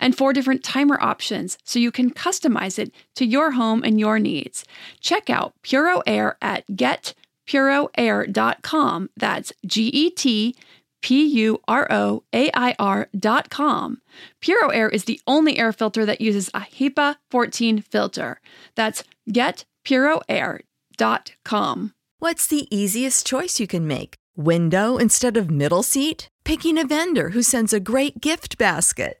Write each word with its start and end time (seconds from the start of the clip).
and 0.00 0.16
four 0.16 0.32
different 0.32 0.64
timer 0.64 0.98
options 1.00 1.58
so 1.64 1.78
you 1.78 1.90
can 1.90 2.10
customize 2.10 2.78
it 2.78 2.92
to 3.16 3.24
your 3.24 3.52
home 3.52 3.82
and 3.82 3.98
your 4.00 4.18
needs. 4.18 4.64
Check 5.00 5.30
out 5.30 5.54
Puro 5.62 6.02
Air 6.06 6.36
at 6.40 6.66
getpuroair.com. 6.68 9.10
That's 9.16 9.52
G 9.66 9.88
E 9.88 10.10
T 10.10 10.54
P 11.00 11.24
U 11.24 11.60
R 11.68 11.86
O 11.90 12.24
A 12.32 12.50
I 12.54 12.74
R 12.78 13.08
dot 13.18 13.50
com. 13.50 14.00
Puro 14.40 14.68
Air 14.68 14.88
is 14.88 15.04
the 15.04 15.20
only 15.26 15.58
air 15.58 15.72
filter 15.72 16.06
that 16.06 16.20
uses 16.20 16.48
a 16.54 16.60
HEPA 16.60 17.16
14 17.30 17.82
filter. 17.82 18.40
That's 18.74 19.04
getpuroair.com. 19.30 21.92
What's 22.20 22.48
the 22.48 22.76
easiest 22.76 23.24
choice 23.26 23.60
you 23.60 23.68
can 23.68 23.86
make? 23.86 24.14
Window 24.36 24.96
instead 24.96 25.36
of 25.36 25.50
middle 25.50 25.84
seat? 25.84 26.28
Picking 26.44 26.78
a 26.78 26.84
vendor 26.84 27.30
who 27.30 27.42
sends 27.42 27.72
a 27.72 27.80
great 27.80 28.20
gift 28.20 28.58
basket? 28.58 29.20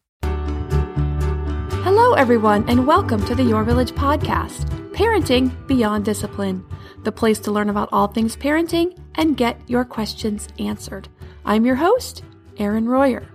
Hello, 1.83 2.13
everyone, 2.13 2.63
and 2.69 2.85
welcome 2.85 3.25
to 3.25 3.33
the 3.33 3.41
Your 3.41 3.63
Village 3.63 3.93
podcast, 3.93 4.69
Parenting 4.91 5.51
Beyond 5.65 6.05
Discipline, 6.05 6.63
the 7.03 7.11
place 7.11 7.39
to 7.39 7.51
learn 7.51 7.71
about 7.71 7.89
all 7.91 8.05
things 8.05 8.35
parenting 8.35 8.95
and 9.15 9.35
get 9.35 9.59
your 9.67 9.83
questions 9.83 10.47
answered. 10.59 11.09
I'm 11.43 11.65
your 11.65 11.73
host, 11.73 12.23
Erin 12.57 12.87
Royer. 12.87 13.27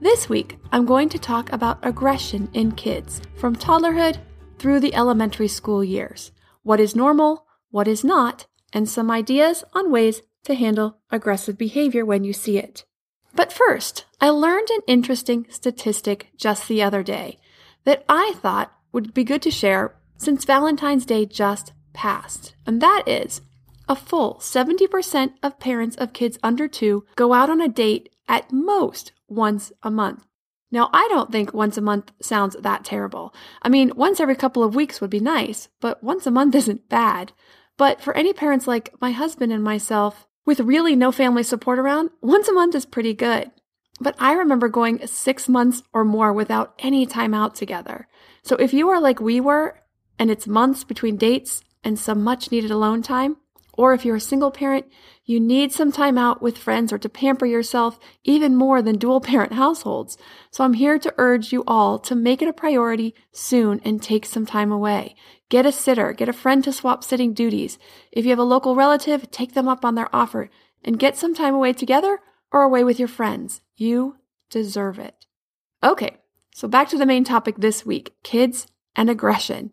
This 0.00 0.28
week, 0.28 0.56
I'm 0.70 0.86
going 0.86 1.08
to 1.08 1.18
talk 1.18 1.52
about 1.52 1.84
aggression 1.84 2.48
in 2.52 2.70
kids 2.72 3.20
from 3.34 3.56
toddlerhood 3.56 4.18
through 4.60 4.78
the 4.78 4.94
elementary 4.94 5.48
school 5.48 5.82
years. 5.82 6.30
What 6.62 6.78
is 6.78 6.94
normal, 6.94 7.44
what 7.72 7.88
is 7.88 8.04
not, 8.04 8.46
and 8.72 8.88
some 8.88 9.10
ideas 9.10 9.64
on 9.72 9.90
ways 9.90 10.22
to 10.44 10.54
handle 10.54 10.98
aggressive 11.10 11.58
behavior 11.58 12.04
when 12.04 12.22
you 12.22 12.32
see 12.32 12.56
it. 12.56 12.84
But 13.34 13.52
first, 13.52 14.04
I 14.20 14.28
learned 14.28 14.70
an 14.70 14.82
interesting 14.86 15.46
statistic 15.50 16.28
just 16.36 16.68
the 16.68 16.80
other 16.80 17.02
day 17.02 17.40
that 17.84 18.04
I 18.08 18.34
thought 18.36 18.72
would 18.92 19.14
be 19.14 19.24
good 19.24 19.42
to 19.42 19.50
share 19.50 19.94
since 20.16 20.44
Valentine's 20.44 21.06
Day 21.06 21.26
just 21.26 21.72
passed. 21.92 22.54
And 22.66 22.80
that 22.80 23.02
is 23.06 23.40
a 23.88 23.96
full 23.96 24.36
70% 24.36 25.34
of 25.42 25.58
parents 25.58 25.96
of 25.96 26.12
kids 26.12 26.38
under 26.42 26.68
two 26.68 27.04
go 27.16 27.32
out 27.32 27.50
on 27.50 27.60
a 27.60 27.68
date 27.68 28.08
at 28.28 28.52
most 28.52 29.12
once 29.28 29.72
a 29.82 29.90
month. 29.90 30.24
Now, 30.70 30.90
I 30.92 31.06
don't 31.10 31.30
think 31.30 31.54
once 31.54 31.76
a 31.76 31.82
month 31.82 32.10
sounds 32.20 32.56
that 32.60 32.84
terrible. 32.84 33.34
I 33.62 33.68
mean, 33.68 33.92
once 33.94 34.18
every 34.18 34.34
couple 34.34 34.64
of 34.64 34.74
weeks 34.74 35.00
would 35.00 35.10
be 35.10 35.20
nice, 35.20 35.68
but 35.80 36.02
once 36.02 36.26
a 36.26 36.30
month 36.30 36.54
isn't 36.56 36.88
bad. 36.88 37.32
But 37.76 38.00
for 38.00 38.16
any 38.16 38.32
parents 38.32 38.66
like 38.66 38.92
my 39.00 39.10
husband 39.10 39.52
and 39.52 39.62
myself, 39.62 40.26
with 40.44 40.60
really 40.60 40.94
no 40.96 41.12
family 41.12 41.42
support 41.42 41.78
around, 41.78 42.10
once 42.20 42.48
a 42.48 42.52
month 42.52 42.74
is 42.74 42.86
pretty 42.86 43.14
good. 43.14 43.50
But 44.00 44.16
I 44.18 44.32
remember 44.32 44.68
going 44.68 45.06
six 45.06 45.48
months 45.48 45.82
or 45.92 46.04
more 46.04 46.32
without 46.32 46.74
any 46.80 47.06
time 47.06 47.32
out 47.32 47.54
together. 47.54 48.08
So 48.42 48.56
if 48.56 48.74
you 48.74 48.88
are 48.88 49.00
like 49.00 49.20
we 49.20 49.40
were, 49.40 49.80
and 50.18 50.30
it's 50.30 50.46
months 50.46 50.84
between 50.84 51.16
dates 51.16 51.62
and 51.82 51.98
some 51.98 52.22
much 52.22 52.50
needed 52.50 52.70
alone 52.70 53.02
time, 53.02 53.36
or 53.76 53.92
if 53.92 54.04
you're 54.04 54.16
a 54.16 54.20
single 54.20 54.50
parent, 54.50 54.86
you 55.24 55.40
need 55.40 55.72
some 55.72 55.90
time 55.90 56.16
out 56.16 56.40
with 56.40 56.58
friends 56.58 56.92
or 56.92 56.98
to 56.98 57.08
pamper 57.08 57.46
yourself 57.46 57.98
even 58.22 58.54
more 58.54 58.80
than 58.80 58.98
dual 58.98 59.20
parent 59.20 59.52
households. 59.64 60.16
So 60.50 60.64
I'm 60.64 60.74
here 60.74 60.98
to 60.98 61.14
urge 61.18 61.52
you 61.52 61.64
all 61.66 61.98
to 62.00 62.14
make 62.14 62.40
it 62.40 62.48
a 62.48 62.52
priority 62.52 63.14
soon 63.32 63.80
and 63.84 64.02
take 64.02 64.26
some 64.26 64.46
time 64.46 64.70
away. 64.70 65.16
Get 65.48 65.66
a 65.66 65.72
sitter, 65.72 66.12
get 66.12 66.28
a 66.28 66.32
friend 66.32 66.62
to 66.64 66.72
swap 66.72 67.04
sitting 67.04 67.32
duties. 67.32 67.78
If 68.12 68.24
you 68.24 68.30
have 68.30 68.38
a 68.38 68.44
local 68.44 68.74
relative, 68.74 69.30
take 69.30 69.54
them 69.54 69.68
up 69.68 69.84
on 69.84 69.94
their 69.94 70.14
offer 70.14 70.50
and 70.84 70.98
get 70.98 71.16
some 71.16 71.34
time 71.34 71.54
away 71.54 71.72
together 71.72 72.20
or 72.52 72.62
away 72.62 72.84
with 72.84 72.98
your 72.98 73.08
friends. 73.08 73.60
You 73.76 74.16
deserve 74.50 74.98
it. 74.98 75.26
Okay, 75.82 76.16
so 76.54 76.68
back 76.68 76.88
to 76.88 76.98
the 76.98 77.06
main 77.06 77.24
topic 77.24 77.56
this 77.58 77.84
week 77.84 78.14
kids 78.22 78.66
and 78.94 79.10
aggression. 79.10 79.72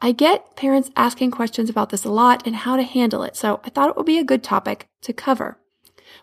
I 0.00 0.12
get 0.12 0.54
parents 0.54 0.90
asking 0.94 1.32
questions 1.32 1.68
about 1.68 1.90
this 1.90 2.04
a 2.04 2.10
lot 2.10 2.46
and 2.46 2.54
how 2.54 2.76
to 2.76 2.82
handle 2.82 3.22
it, 3.22 3.36
so 3.36 3.60
I 3.64 3.70
thought 3.70 3.88
it 3.90 3.96
would 3.96 4.06
be 4.06 4.18
a 4.18 4.24
good 4.24 4.44
topic 4.44 4.88
to 5.02 5.12
cover. 5.12 5.58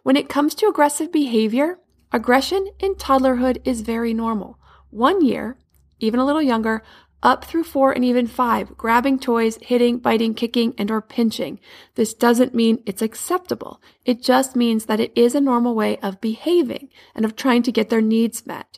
When 0.03 0.15
it 0.15 0.29
comes 0.29 0.55
to 0.55 0.67
aggressive 0.67 1.11
behavior, 1.11 1.79
aggression 2.11 2.69
in 2.79 2.95
toddlerhood 2.95 3.59
is 3.65 3.81
very 3.81 4.13
normal. 4.13 4.59
One 4.91 5.25
year, 5.25 5.57
even 5.99 6.19
a 6.19 6.25
little 6.25 6.41
younger, 6.41 6.83
up 7.23 7.45
through 7.45 7.63
four 7.63 7.91
and 7.91 8.05
even 8.05 8.27
five, 8.27 8.77
grabbing 8.77 9.19
toys, 9.19 9.57
hitting, 9.61 9.97
biting, 9.97 10.33
kicking, 10.33 10.73
and 10.77 10.91
or 10.91 11.01
pinching. 11.01 11.59
This 11.95 12.13
doesn't 12.13 12.53
mean 12.53 12.83
it's 12.85 13.01
acceptable. 13.01 13.81
It 14.05 14.21
just 14.21 14.55
means 14.55 14.85
that 14.85 14.99
it 14.99 15.11
is 15.15 15.33
a 15.33 15.41
normal 15.41 15.75
way 15.75 15.97
of 15.97 16.21
behaving 16.21 16.89
and 17.15 17.25
of 17.25 17.35
trying 17.35 17.63
to 17.63 17.71
get 17.71 17.89
their 17.89 18.01
needs 18.01 18.45
met. 18.45 18.77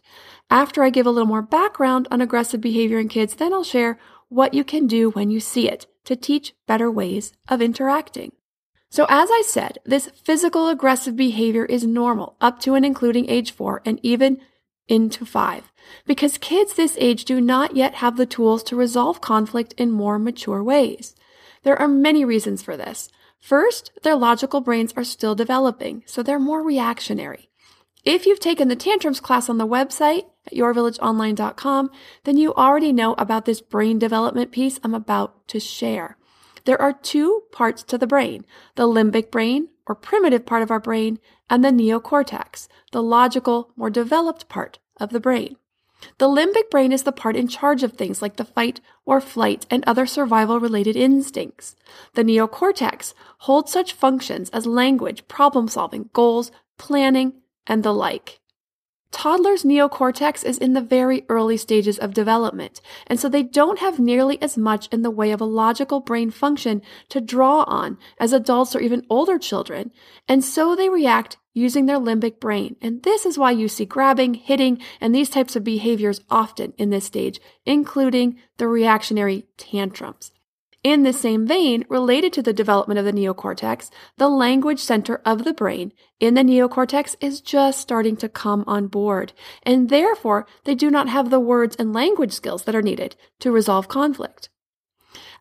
After 0.49 0.83
I 0.83 0.89
give 0.89 1.05
a 1.05 1.11
little 1.11 1.27
more 1.27 1.41
background 1.41 2.07
on 2.09 2.21
aggressive 2.21 2.61
behavior 2.61 2.99
in 2.99 3.09
kids, 3.09 3.35
then 3.35 3.53
I'll 3.53 3.63
share 3.63 3.99
what 4.29 4.53
you 4.53 4.63
can 4.63 4.87
do 4.87 5.09
when 5.09 5.29
you 5.29 5.39
see 5.39 5.69
it 5.69 5.85
to 6.05 6.15
teach 6.15 6.53
better 6.67 6.89
ways 6.89 7.33
of 7.49 7.61
interacting. 7.61 8.31
So, 8.89 9.05
as 9.09 9.29
I 9.29 9.43
said, 9.45 9.79
this 9.85 10.09
physical 10.23 10.69
aggressive 10.69 11.17
behavior 11.17 11.65
is 11.65 11.85
normal 11.85 12.37
up 12.39 12.59
to 12.61 12.73
and 12.73 12.85
including 12.85 13.29
age 13.29 13.51
four 13.51 13.81
and 13.85 13.99
even 14.01 14.39
into 14.87 15.25
five, 15.25 15.71
because 16.05 16.37
kids 16.37 16.73
this 16.73 16.97
age 16.99 17.25
do 17.25 17.41
not 17.41 17.75
yet 17.75 17.95
have 17.95 18.17
the 18.17 18.25
tools 18.25 18.63
to 18.63 18.75
resolve 18.75 19.21
conflict 19.21 19.73
in 19.77 19.91
more 19.91 20.19
mature 20.19 20.63
ways. 20.63 21.15
There 21.63 21.79
are 21.79 21.87
many 21.87 22.23
reasons 22.23 22.63
for 22.63 22.77
this. 22.77 23.09
First, 23.39 23.91
their 24.03 24.15
logical 24.15 24.61
brains 24.61 24.93
are 24.97 25.03
still 25.03 25.35
developing, 25.35 26.03
so 26.05 26.23
they're 26.23 26.39
more 26.39 26.63
reactionary. 26.63 27.49
If 28.03 28.25
you've 28.25 28.39
taken 28.39 28.67
the 28.67 28.75
tantrums 28.75 29.19
class 29.19 29.49
on 29.49 29.57
the 29.57 29.67
website 29.67 30.27
at 30.45 30.53
yourvillageonline.com, 30.53 31.91
then 32.23 32.37
you 32.37 32.53
already 32.53 32.93
know 32.93 33.13
about 33.15 33.45
this 33.45 33.61
brain 33.61 33.99
development 33.99 34.51
piece 34.51 34.79
I'm 34.83 34.93
about 34.93 35.47
to 35.49 35.59
share. 35.59 36.17
There 36.63 36.81
are 36.81 36.93
two 36.93 37.43
parts 37.51 37.83
to 37.83 37.97
the 37.97 38.07
brain 38.07 38.45
the 38.75 38.87
limbic 38.87 39.31
brain, 39.31 39.69
or 39.85 39.95
primitive 39.95 40.45
part 40.45 40.61
of 40.61 40.71
our 40.71 40.79
brain, 40.79 41.19
and 41.49 41.63
the 41.63 41.69
neocortex, 41.69 42.67
the 42.91 43.03
logical, 43.03 43.71
more 43.75 43.89
developed 43.89 44.49
part 44.49 44.79
of 44.99 45.09
the 45.09 45.19
brain. 45.19 45.57
The 46.17 46.27
limbic 46.27 46.69
brain 46.69 46.91
is 46.91 47.03
the 47.03 47.11
part 47.11 47.35
in 47.35 47.47
charge 47.47 47.83
of 47.83 47.94
things 47.94 48.21
like 48.21 48.38
the 48.38 48.45
fight 48.45 48.81
or 49.05 49.21
flight 49.21 49.65
and 49.69 49.83
other 49.85 50.05
survival 50.05 50.59
related 50.59 50.95
instincts. 50.95 51.75
The 52.13 52.23
neocortex 52.23 53.13
holds 53.39 53.71
such 53.71 53.94
functions 53.94 54.49
as 54.51 54.65
language, 54.65 55.27
problem 55.27 55.67
solving, 55.67 56.09
goals, 56.13 56.51
planning, 56.77 57.33
and 57.65 57.83
the 57.83 57.94
like. 57.94 58.39
Toddlers' 59.11 59.63
neocortex 59.63 60.44
is 60.44 60.57
in 60.57 60.73
the 60.73 60.81
very 60.81 61.25
early 61.29 61.55
stages 61.55 61.97
of 61.97 62.13
development, 62.13 62.81
and 63.07 63.19
so 63.19 63.29
they 63.29 63.41
don't 63.41 63.79
have 63.79 63.99
nearly 63.99 64.39
as 64.41 64.57
much 64.57 64.88
in 64.88 65.01
the 65.01 65.09
way 65.09 65.31
of 65.31 65.39
a 65.39 65.45
logical 65.45 66.01
brain 66.01 66.29
function 66.29 66.81
to 67.09 67.21
draw 67.21 67.63
on 67.63 67.97
as 68.19 68.33
adults 68.33 68.75
or 68.75 68.79
even 68.81 69.05
older 69.09 69.39
children, 69.39 69.91
and 70.27 70.44
so 70.44 70.75
they 70.75 70.89
react 70.89 71.38
using 71.57 71.88
their 71.88 72.00
limbic 72.00 72.39
brain. 72.39 72.75
And 72.81 73.04
this 73.04 73.25
is 73.25 73.38
why 73.38 73.51
you 73.51 73.68
see 73.68 73.86
grabbing, 73.86 74.36
hitting, 74.36 74.80
and 75.01 75.13
these 75.13 75.30
types 75.30 75.56
of 75.56 75.63
behaviors 75.63 76.21
often 76.30 76.74
in 76.77 76.92
this 76.92 77.06
stage, 77.06 77.42
including 77.65 78.38
the 78.57 78.68
reactionary 78.68 79.48
tantrums. 79.57 80.31
In 80.83 81.04
the 81.04 81.12
same 81.12 81.48
vein, 81.48 81.83
related 81.89 82.31
to 82.33 82.42
the 82.42 82.54
development 82.54 83.00
of 83.00 83.06
the 83.06 83.12
neocortex, 83.12 83.89
the 84.18 84.30
language 84.30 84.80
center 84.80 85.21
of 85.25 85.44
the 85.44 85.54
brain 85.54 85.92
in 86.19 86.36
the 86.36 86.44
neocortex 86.44 87.15
is 87.19 87.42
just 87.42 87.81
starting 87.81 88.15
to 88.18 88.30
come 88.30 88.63
on 88.68 88.88
board, 88.88 89.33
and 89.63 89.89
therefore 89.89 90.45
they 90.63 90.75
do 90.75 90.92
not 90.92 91.09
have 91.09 91.30
the 91.30 91.39
words 91.39 91.75
and 91.77 91.92
language 91.92 92.31
skills 92.31 92.63
that 92.63 92.75
are 92.75 92.81
needed 92.81 93.15
to 93.39 93.51
resolve 93.51 93.88
conflict. 93.88 94.50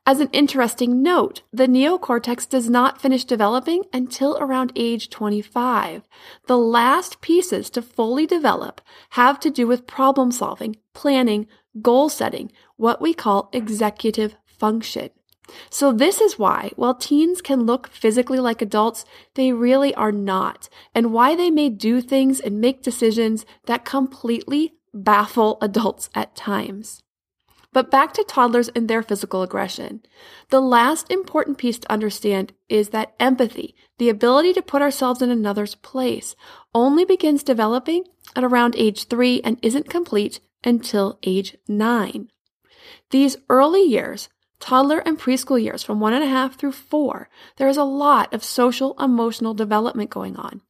As 0.08 0.20
an 0.20 0.29
interesting 0.32 1.03
note, 1.03 1.43
the 1.53 1.67
neocortex 1.67 2.49
does 2.49 2.70
not 2.70 3.00
finish 3.00 3.25
developing 3.25 3.82
until 3.93 4.38
around 4.38 4.70
age 4.76 5.11
25. 5.11 6.03
The 6.47 6.56
last 6.56 7.20
pieces 7.20 7.69
to 7.70 7.82
fully 7.82 8.25
develop 8.25 8.81
have 9.11 9.41
to 9.41 9.50
do 9.50 9.67
with 9.67 9.88
problem 9.88 10.31
solving, 10.31 10.76
planning, 10.94 11.49
goal 11.82 12.08
setting, 12.08 12.53
what 12.76 13.03
we 13.03 13.14
call 13.14 13.50
executive 13.53 14.37
function. 14.47 15.11
So, 15.70 15.93
this 15.93 16.20
is 16.20 16.38
why, 16.38 16.70
while 16.76 16.94
teens 16.94 17.43
can 17.43 17.67
look 17.67 17.88
physically 17.88 18.38
like 18.38 18.62
adults, 18.62 19.05
they 19.35 19.53
really 19.53 19.93
are 19.97 20.12
not, 20.12 20.69
and 20.94 21.12
why 21.12 21.35
they 21.35 21.50
may 21.50 21.69
do 21.69 22.00
things 22.00 22.38
and 22.38 22.61
make 22.61 22.82
decisions 22.82 23.44
that 23.67 23.85
completely 23.85 24.75
baffle 24.94 25.58
adults 25.61 26.11
at 26.14 26.37
times. 26.37 27.03
But 27.76 27.90
back 27.90 28.14
to 28.14 28.25
toddlers 28.25 28.70
and 28.70 28.88
their 28.88 29.02
physical 29.02 29.43
aggression. 29.43 30.00
The 30.49 30.62
last 30.62 31.12
important 31.12 31.58
piece 31.58 31.78
to 31.81 31.93
understand 31.93 32.55
is 32.70 32.88
that 32.88 33.14
empathy, 33.20 33.75
the 33.99 34.08
ability 34.08 34.55
to 34.55 34.62
put 34.62 34.81
ourselves 34.81 35.20
in 35.20 35.31
another's 35.31 35.75
place, 35.75 36.34
only 36.75 37.05
begins 37.05 37.43
developing 37.43 38.05
at 38.34 38.44
around 38.44 38.76
age 38.78 39.08
three 39.08 39.43
and 39.44 39.58
isn't 39.61 39.90
complete 39.90 40.40
until 40.64 41.19
age 41.23 41.58
nine. 41.69 42.31
These 43.11 43.37
early 43.50 43.82
years 43.82 44.31
toddler 44.58 45.00
and 45.00 45.19
preschool 45.19 45.62
years 45.62 45.82
from 45.82 46.00
one 46.00 46.14
and 46.14 46.25
a 46.25 46.29
half 46.29 46.58
through 46.58 46.72
four, 46.72 47.29
there 47.58 47.69
is 47.69 47.76
a 47.76 47.84
lot 47.84 48.32
of 48.32 48.43
social 48.43 48.99
emotional 48.99 49.52
development 49.52 50.08
going 50.08 50.37
on. 50.37 50.62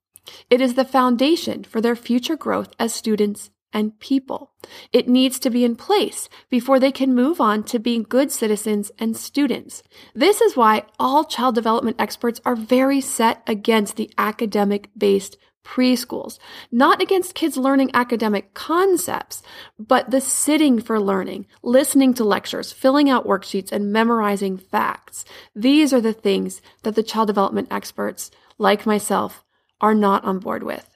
It 0.51 0.61
is 0.61 0.75
the 0.75 0.85
foundation 0.85 1.63
for 1.63 1.81
their 1.81 1.95
future 1.95 2.37
growth 2.37 2.73
as 2.81 2.93
students 2.93 3.51
and 3.77 4.01
people. 4.01 4.53
It 4.91 5.07
needs 5.07 5.39
to 5.41 5.51
be 5.51 5.63
in 5.63 5.77
place 5.77 6.31
before 6.49 6.81
they 6.81 6.91
can 6.91 7.15
move 7.15 7.43
on 7.43 7.63
to 7.65 7.79
being 7.79 8.05
good 8.09 8.33
citizens 8.33 8.91
and 8.99 9.15
students. 9.15 9.83
This 10.15 10.41
is 10.41 10.57
why 10.57 10.85
all 10.99 11.25
child 11.25 11.55
development 11.55 11.97
experts 11.99 12.41
are 12.47 12.57
very 12.57 13.03
set 13.03 13.43
against 13.47 13.97
the 13.97 14.11
academic 14.17 14.89
based 14.97 15.37
preschools, 15.63 16.39
not 16.73 17.03
against 17.03 17.35
kids 17.35 17.59
learning 17.59 17.91
academic 17.93 18.55
concepts, 18.55 19.43
but 19.79 20.11
the 20.11 20.23
sitting 20.23 20.81
for 20.81 20.99
learning, 20.99 21.45
listening 21.63 22.15
to 22.15 22.25
lectures, 22.25 22.73
filling 22.73 23.11
out 23.11 23.27
worksheets, 23.27 23.73
and 23.73 23.93
memorizing 23.93 24.57
facts. 24.57 25.27
These 25.55 25.93
are 25.93 26.01
the 26.01 26.15
things 26.15 26.63
that 26.83 26.95
the 26.95 27.03
child 27.03 27.27
development 27.27 27.69
experts, 27.71 28.31
like 28.57 28.87
myself, 28.87 29.45
are 29.83 29.95
not 29.95 30.25
on 30.25 30.39
board 30.39 30.63
with. 30.63 30.96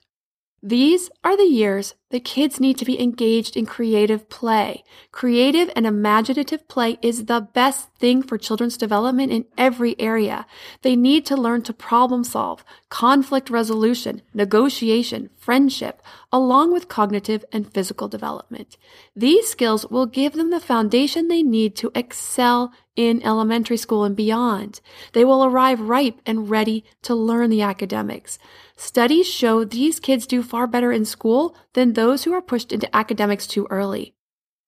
These 0.62 1.08
are 1.24 1.38
the 1.38 1.44
years 1.44 1.94
that 2.10 2.24
kids 2.24 2.60
need 2.60 2.76
to 2.76 2.84
be 2.84 3.00
engaged 3.00 3.56
in 3.56 3.64
creative 3.64 4.28
play. 4.28 4.84
Creative 5.10 5.70
and 5.74 5.86
imaginative 5.86 6.68
play 6.68 6.98
is 7.00 7.24
the 7.24 7.40
best 7.40 7.88
thing 7.98 8.22
for 8.22 8.36
children's 8.36 8.76
development 8.76 9.32
in 9.32 9.46
every 9.56 9.98
area. 9.98 10.44
They 10.82 10.96
need 10.96 11.24
to 11.26 11.36
learn 11.36 11.62
to 11.62 11.72
problem 11.72 12.24
solve, 12.24 12.62
conflict 12.90 13.48
resolution, 13.48 14.20
negotiation, 14.34 15.30
friendship, 15.34 16.02
along 16.30 16.74
with 16.74 16.88
cognitive 16.88 17.42
and 17.52 17.72
physical 17.72 18.08
development. 18.08 18.76
These 19.16 19.48
skills 19.48 19.86
will 19.86 20.06
give 20.06 20.34
them 20.34 20.50
the 20.50 20.60
foundation 20.60 21.28
they 21.28 21.42
need 21.42 21.74
to 21.76 21.90
excel 21.94 22.70
in 23.00 23.22
elementary 23.22 23.78
school 23.78 24.04
and 24.04 24.14
beyond. 24.14 24.80
They 25.14 25.24
will 25.24 25.42
arrive 25.42 25.80
ripe 25.80 26.20
and 26.26 26.50
ready 26.50 26.84
to 27.02 27.14
learn 27.14 27.48
the 27.48 27.62
academics. 27.62 28.38
Studies 28.76 29.26
show 29.26 29.64
these 29.64 29.98
kids 29.98 30.26
do 30.26 30.42
far 30.42 30.66
better 30.66 30.92
in 30.92 31.06
school 31.06 31.56
than 31.72 31.94
those 31.94 32.24
who 32.24 32.32
are 32.34 32.42
pushed 32.42 32.72
into 32.72 32.94
academics 32.94 33.46
too 33.46 33.66
early. 33.70 34.14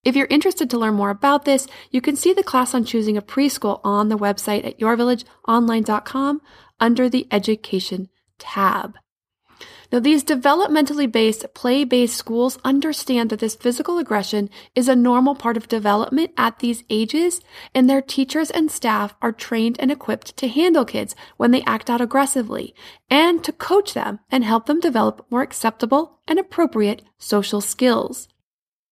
If 0.02 0.17
you're 0.17 0.26
interested 0.31 0.70
to 0.70 0.79
learn 0.79 0.94
more 0.94 1.11
about 1.11 1.44
this, 1.44 1.69
you 1.90 2.00
can 2.00 2.17
see 2.17 2.32
the 2.32 2.43
class 2.43 2.75
on 2.75 2.87
choosing 2.87 3.19
a 3.19 3.23
preschool 3.23 3.81
on 3.84 4.08
the 4.08 4.19
website 4.19 4.64
at 4.64 4.81
yourvillageonline.com 4.81 6.40
under 6.81 7.08
the 7.08 7.29
Education 7.31 8.08
tab. 8.38 8.96
Now, 9.92 10.00
these 10.00 10.24
developmentally 10.24 11.12
based, 11.12 11.52
play 11.52 11.84
based 11.84 12.16
schools 12.16 12.58
understand 12.64 13.28
that 13.28 13.40
this 13.40 13.54
physical 13.54 13.98
aggression 13.98 14.48
is 14.74 14.88
a 14.88 14.96
normal 14.96 15.34
part 15.34 15.58
of 15.58 15.68
development 15.68 16.30
at 16.38 16.60
these 16.60 16.82
ages, 16.88 17.42
and 17.74 17.90
their 17.90 18.00
teachers 18.00 18.50
and 18.50 18.70
staff 18.70 19.14
are 19.20 19.32
trained 19.32 19.76
and 19.78 19.92
equipped 19.92 20.34
to 20.38 20.48
handle 20.48 20.86
kids 20.86 21.14
when 21.36 21.50
they 21.50 21.62
act 21.64 21.90
out 21.90 22.00
aggressively 22.00 22.74
and 23.10 23.44
to 23.44 23.52
coach 23.52 23.92
them 23.92 24.20
and 24.30 24.44
help 24.44 24.64
them 24.64 24.80
develop 24.80 25.26
more 25.30 25.42
acceptable 25.42 26.20
and 26.26 26.38
appropriate 26.38 27.02
social 27.18 27.60
skills. 27.60 28.28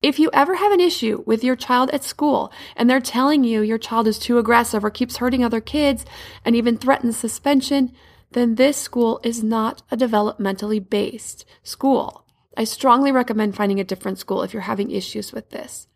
If 0.03 0.19
you 0.19 0.29
ever 0.35 0.57
have 0.57 0.73
an 0.73 0.81
issue 0.81 1.23
with 1.27 1.43
your 1.43 1.57
child 1.57 1.91
at 1.91 2.05
school 2.05 2.53
and 2.77 2.91
they're 2.91 3.01
telling 3.01 3.43
you 3.43 3.63
your 3.63 3.79
child 3.79 4.07
is 4.07 4.19
too 4.19 4.39
aggressive 4.39 4.85
or 4.85 4.91
keeps 4.91 5.17
hurting 5.17 5.45
other 5.45 5.61
kids 5.63 6.05
and 6.45 6.55
even 6.55 6.77
threatens 6.77 7.17
suspension, 7.17 7.93
then 8.33 8.55
this 8.55 8.77
school 8.77 9.21
is 9.23 9.43
not 9.43 9.83
a 9.91 9.97
developmentally 9.97 10.89
based 10.89 11.45
school. 11.63 12.27
I 12.57 12.65
strongly 12.65 13.13
recommend 13.13 13.57
finding 13.57 13.81
a 13.81 13.85
different 13.85 14.19
school 14.19 14.43
if 14.43 14.53
you're 14.53 14.63
having 14.63 14.91
issues 14.91 15.33
with 15.33 15.51
this. 15.51 15.89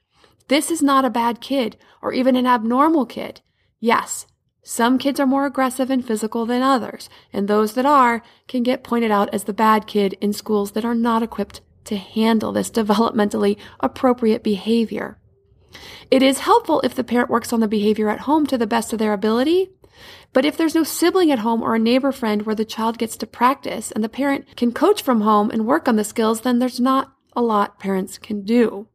This 0.49 0.71
is 0.71 0.83
not 0.83 1.05
a 1.05 1.11
bad 1.11 1.41
kid 1.41 1.77
or 2.03 2.13
even 2.13 2.37
an 2.37 2.47
abnormal 2.47 3.07
kid. 3.07 3.41
Yes, 3.81 4.27
some 4.63 4.97
kids 4.99 5.21
are 5.21 5.27
more 5.27 5.45
aggressive 5.45 5.91
and 5.91 6.05
physical 6.05 6.47
than 6.47 6.63
others, 6.63 7.11
and 7.33 7.47
those 7.47 7.75
that 7.75 7.85
are 7.85 8.23
can 8.49 8.63
get 8.63 8.83
pointed 8.83 9.11
out 9.11 9.33
as 9.35 9.45
the 9.45 9.53
bad 9.53 9.87
kid 9.87 10.17
in 10.23 10.33
schools 10.33 10.73
that 10.73 10.87
are 10.87 10.95
not 10.95 11.23
equipped 11.23 11.61
to 11.85 11.97
handle 11.97 12.51
this 12.51 12.71
developmentally 12.71 13.59
appropriate 13.81 14.43
behavior. 14.43 15.19
It 16.11 16.23
is 16.23 16.41
helpful 16.41 16.81
if 16.81 16.95
the 16.95 17.05
parent 17.05 17.29
works 17.29 17.53
on 17.53 17.61
the 17.61 17.69
behavior 17.69 18.09
at 18.09 18.21
home 18.21 18.47
to 18.47 18.57
the 18.57 18.67
best 18.67 18.93
of 18.93 18.99
their 18.99 19.13
ability, 19.13 19.71
but 20.35 20.45
if 20.45 20.57
there's 20.59 20.75
no 20.75 20.83
sibling 20.83 21.31
at 21.31 21.39
home 21.39 21.63
or 21.63 21.75
a 21.75 21.79
neighbor 21.79 22.13
friend 22.13 22.43
where 22.43 22.57
the 22.57 22.65
child 22.65 22.99
gets 22.99 23.17
to 23.17 23.27
practice 23.27 23.91
and 23.93 24.05
the 24.05 24.09
parent 24.09 24.57
can 24.57 24.73
coach 24.73 25.01
from 25.01 25.23
home 25.23 25.51
and 25.51 25.65
work 25.65 25.89
on 25.89 25.97
the 25.97 26.05
skills, 26.05 26.43
then 26.43 26.59
there's 26.59 26.81
not 26.81 27.15
a 27.35 27.41
lot 27.41 27.79
parents 27.79 28.19
can 28.19 28.43
do. 28.43 28.89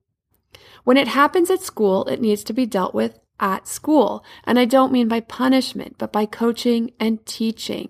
When 0.83 0.97
it 0.97 1.07
happens 1.07 1.49
at 1.49 1.61
school, 1.61 2.05
it 2.05 2.21
needs 2.21 2.43
to 2.43 2.53
be 2.53 2.65
dealt 2.65 2.93
with 2.93 3.19
at 3.39 3.67
school. 3.67 4.23
And 4.43 4.59
I 4.59 4.65
don't 4.65 4.91
mean 4.91 5.07
by 5.07 5.21
punishment, 5.21 5.95
but 5.97 6.11
by 6.11 6.25
coaching 6.25 6.91
and 6.99 7.25
teaching. 7.25 7.89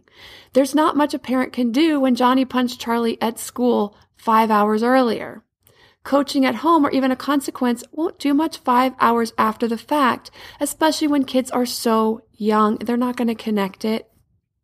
There's 0.54 0.76
not 0.76 0.96
much 0.96 1.16
a 1.16 1.20
parent 1.20 1.52
can 1.52 1.72
do 1.72 2.00
when 2.00 2.16
Johnny 2.16 2.46
punched 2.46 2.80
Charlie 2.80 3.20
at 3.22 3.40
school 3.40 3.98
five 4.16 4.52
hours 4.52 4.84
earlier 4.84 5.44
coaching 6.04 6.46
at 6.46 6.56
home 6.56 6.86
or 6.86 6.92
even 6.92 7.12
a 7.12 7.16
consequence 7.16 7.84
won't 7.92 8.20
do 8.20 8.34
much 8.34 8.58
five 8.58 8.94
hours 9.00 9.34
after 9.38 9.68
the 9.68 9.78
fact, 9.78 10.32
especially 10.60 11.08
when 11.08 11.24
kids 11.24 11.52
are 11.52 11.66
so 11.66 12.22
young. 12.34 12.78
They're 12.78 12.98
not 12.98 13.16
going 13.16 13.28
to 13.28 13.36
connect 13.36 13.86
it. 13.86 14.10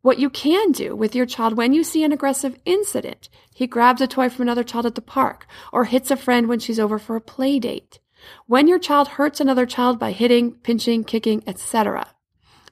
What 0.02 0.18
you 0.18 0.30
can 0.30 0.70
do 0.70 0.94
with 0.94 1.14
your 1.14 1.26
child 1.26 1.56
when 1.56 1.72
you 1.72 1.82
see 1.82 2.04
an 2.04 2.12
aggressive 2.12 2.58
incident, 2.64 3.28
he 3.52 3.66
grabs 3.66 4.00
a 4.00 4.06
toy 4.06 4.28
from 4.28 4.42
another 4.42 4.62
child 4.62 4.86
at 4.86 4.94
the 4.94 5.00
park 5.00 5.46
or 5.72 5.84
hits 5.84 6.10
a 6.10 6.16
friend 6.16 6.48
when 6.48 6.60
she's 6.60 6.78
over 6.78 6.98
for 6.98 7.16
a 7.16 7.20
play 7.20 7.58
date. 7.58 7.98
When 8.46 8.68
your 8.68 8.78
child 8.78 9.08
hurts 9.08 9.40
another 9.40 9.66
child 9.66 9.98
by 9.98 10.12
hitting, 10.12 10.52
pinching, 10.52 11.04
kicking, 11.04 11.42
etc., 11.46 12.08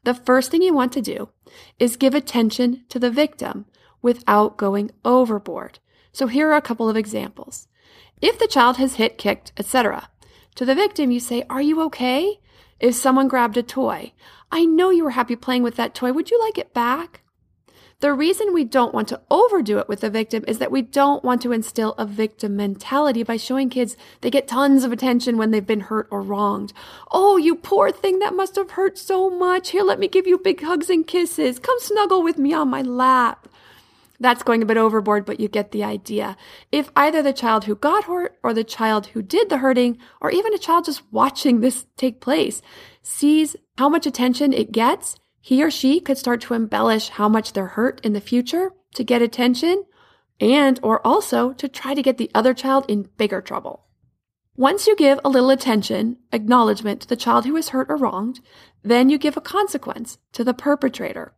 the 0.04 0.14
first 0.14 0.50
thing 0.50 0.62
you 0.62 0.74
want 0.74 0.92
to 0.92 1.02
do 1.02 1.30
is 1.78 1.96
give 1.96 2.14
attention 2.14 2.84
to 2.88 2.98
the 2.98 3.10
victim 3.10 3.66
without 4.02 4.56
going 4.56 4.90
overboard. 5.04 5.78
So 6.12 6.26
here 6.26 6.50
are 6.50 6.56
a 6.56 6.62
couple 6.62 6.88
of 6.88 6.96
examples. 6.96 7.66
If 8.20 8.38
the 8.38 8.48
child 8.48 8.76
has 8.76 8.94
hit, 8.94 9.18
kicked, 9.18 9.52
etc., 9.56 10.08
to 10.54 10.64
the 10.64 10.74
victim 10.74 11.10
you 11.10 11.20
say, 11.20 11.44
Are 11.50 11.62
you 11.62 11.82
okay? 11.82 12.38
If 12.80 12.94
someone 12.94 13.28
grabbed 13.28 13.56
a 13.56 13.62
toy, 13.62 14.12
I 14.50 14.64
know 14.64 14.90
you 14.90 15.04
were 15.04 15.10
happy 15.10 15.36
playing 15.36 15.62
with 15.62 15.76
that 15.76 15.94
toy. 15.94 16.12
Would 16.12 16.30
you 16.30 16.40
like 16.40 16.58
it 16.58 16.74
back? 16.74 17.22
The 18.00 18.12
reason 18.12 18.52
we 18.52 18.64
don't 18.64 18.92
want 18.92 19.08
to 19.08 19.20
overdo 19.30 19.78
it 19.78 19.88
with 19.88 20.00
the 20.00 20.10
victim 20.10 20.44
is 20.46 20.58
that 20.58 20.70
we 20.70 20.82
don't 20.82 21.24
want 21.24 21.40
to 21.42 21.52
instill 21.52 21.92
a 21.92 22.04
victim 22.04 22.54
mentality 22.54 23.22
by 23.22 23.38
showing 23.38 23.70
kids 23.70 23.96
they 24.20 24.30
get 24.30 24.46
tons 24.46 24.84
of 24.84 24.92
attention 24.92 25.38
when 25.38 25.52
they've 25.52 25.66
been 25.66 25.80
hurt 25.80 26.08
or 26.10 26.20
wronged. 26.20 26.72
Oh, 27.10 27.36
you 27.36 27.54
poor 27.54 27.90
thing, 27.90 28.18
that 28.18 28.34
must 28.34 28.56
have 28.56 28.72
hurt 28.72 28.98
so 28.98 29.30
much. 29.30 29.70
Here, 29.70 29.82
let 29.82 29.98
me 29.98 30.08
give 30.08 30.26
you 30.26 30.36
big 30.36 30.62
hugs 30.62 30.90
and 30.90 31.06
kisses. 31.06 31.58
Come 31.58 31.78
snuggle 31.80 32.22
with 32.22 32.36
me 32.36 32.52
on 32.52 32.68
my 32.68 32.82
lap. 32.82 33.48
That's 34.20 34.42
going 34.42 34.62
a 34.62 34.66
bit 34.66 34.76
overboard, 34.76 35.24
but 35.24 35.40
you 35.40 35.48
get 35.48 35.72
the 35.72 35.84
idea. 35.84 36.36
If 36.70 36.90
either 36.94 37.22
the 37.22 37.32
child 37.32 37.64
who 37.64 37.74
got 37.74 38.04
hurt 38.04 38.38
or 38.42 38.54
the 38.54 38.64
child 38.64 39.06
who 39.06 39.22
did 39.22 39.48
the 39.48 39.58
hurting, 39.58 39.98
or 40.20 40.30
even 40.30 40.54
a 40.54 40.58
child 40.58 40.84
just 40.84 41.02
watching 41.10 41.60
this 41.60 41.86
take 41.96 42.20
place, 42.20 42.62
sees 43.02 43.56
how 43.76 43.88
much 43.88 44.06
attention 44.06 44.52
it 44.52 44.72
gets, 44.72 45.16
he 45.40 45.62
or 45.62 45.70
she 45.70 46.00
could 46.00 46.16
start 46.16 46.40
to 46.42 46.54
embellish 46.54 47.10
how 47.10 47.28
much 47.28 47.52
they're 47.52 47.66
hurt 47.66 48.00
in 48.04 48.12
the 48.12 48.20
future 48.20 48.72
to 48.94 49.04
get 49.04 49.20
attention 49.20 49.84
and 50.40 50.80
or 50.82 51.06
also 51.06 51.52
to 51.52 51.68
try 51.68 51.94
to 51.94 52.02
get 52.02 52.18
the 52.18 52.30
other 52.34 52.54
child 52.54 52.84
in 52.88 53.08
bigger 53.16 53.40
trouble. 53.40 53.84
Once 54.56 54.86
you 54.86 54.94
give 54.94 55.18
a 55.24 55.28
little 55.28 55.50
attention, 55.50 56.16
acknowledgement 56.32 57.00
to 57.00 57.08
the 57.08 57.16
child 57.16 57.44
who 57.44 57.56
is 57.56 57.70
hurt 57.70 57.90
or 57.90 57.96
wronged, 57.96 58.40
then 58.82 59.10
you 59.10 59.18
give 59.18 59.36
a 59.36 59.40
consequence 59.40 60.18
to 60.32 60.44
the 60.44 60.54
perpetrator. 60.54 61.34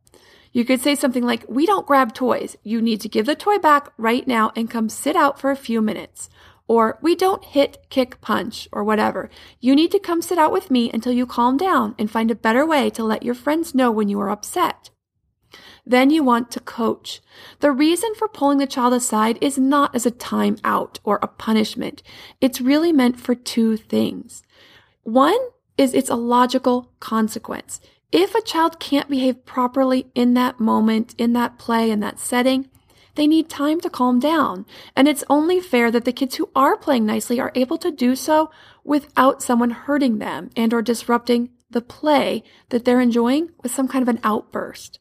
You 0.52 0.64
could 0.64 0.80
say 0.80 0.94
something 0.94 1.24
like, 1.24 1.44
We 1.48 1.66
don't 1.66 1.86
grab 1.86 2.14
toys. 2.14 2.56
You 2.62 2.80
need 2.80 3.00
to 3.02 3.08
give 3.08 3.26
the 3.26 3.34
toy 3.34 3.58
back 3.58 3.92
right 3.96 4.26
now 4.26 4.52
and 4.56 4.70
come 4.70 4.88
sit 4.88 5.16
out 5.16 5.40
for 5.40 5.50
a 5.50 5.56
few 5.56 5.80
minutes. 5.80 6.28
Or 6.68 6.98
we 7.00 7.14
don't 7.14 7.44
hit, 7.44 7.86
kick, 7.90 8.20
punch, 8.20 8.68
or 8.72 8.82
whatever. 8.82 9.30
You 9.60 9.76
need 9.76 9.92
to 9.92 10.00
come 10.00 10.20
sit 10.20 10.38
out 10.38 10.52
with 10.52 10.70
me 10.70 10.90
until 10.90 11.12
you 11.12 11.24
calm 11.24 11.56
down 11.56 11.94
and 11.98 12.10
find 12.10 12.30
a 12.30 12.34
better 12.34 12.66
way 12.66 12.90
to 12.90 13.04
let 13.04 13.22
your 13.22 13.34
friends 13.34 13.74
know 13.74 13.90
when 13.90 14.08
you 14.08 14.20
are 14.20 14.30
upset. 14.30 14.90
Then 15.84 16.10
you 16.10 16.24
want 16.24 16.50
to 16.50 16.60
coach. 16.60 17.20
The 17.60 17.70
reason 17.70 18.14
for 18.16 18.26
pulling 18.26 18.58
the 18.58 18.66
child 18.66 18.92
aside 18.92 19.38
is 19.40 19.56
not 19.56 19.94
as 19.94 20.04
a 20.04 20.10
time 20.10 20.56
out 20.64 20.98
or 21.04 21.20
a 21.22 21.28
punishment. 21.28 22.02
It's 22.40 22.60
really 22.60 22.92
meant 22.92 23.20
for 23.20 23.36
two 23.36 23.76
things. 23.76 24.42
One 25.04 25.38
is 25.78 25.94
it's 25.94 26.10
a 26.10 26.16
logical 26.16 26.90
consequence. 26.98 27.80
If 28.12 28.34
a 28.34 28.42
child 28.42 28.78
can't 28.78 29.10
behave 29.10 29.44
properly 29.44 30.06
in 30.14 30.34
that 30.34 30.60
moment, 30.60 31.14
in 31.18 31.32
that 31.32 31.58
play, 31.58 31.90
in 31.90 32.00
that 32.00 32.20
setting, 32.20 32.68
they 33.16 33.26
need 33.26 33.48
time 33.48 33.80
to 33.80 33.90
calm 33.90 34.20
down. 34.20 34.64
And 34.94 35.08
it's 35.08 35.24
only 35.28 35.60
fair 35.60 35.90
that 35.90 36.04
the 36.04 36.12
kids 36.12 36.36
who 36.36 36.50
are 36.54 36.76
playing 36.76 37.04
nicely 37.04 37.40
are 37.40 37.52
able 37.54 37.78
to 37.78 37.90
do 37.90 38.14
so 38.14 38.50
without 38.84 39.42
someone 39.42 39.70
hurting 39.70 40.18
them 40.18 40.50
and 40.54 40.72
or 40.72 40.82
disrupting 40.82 41.50
the 41.68 41.80
play 41.80 42.44
that 42.68 42.84
they're 42.84 43.00
enjoying 43.00 43.50
with 43.62 43.74
some 43.74 43.88
kind 43.88 44.02
of 44.02 44.08
an 44.08 44.20
outburst. 44.22 45.00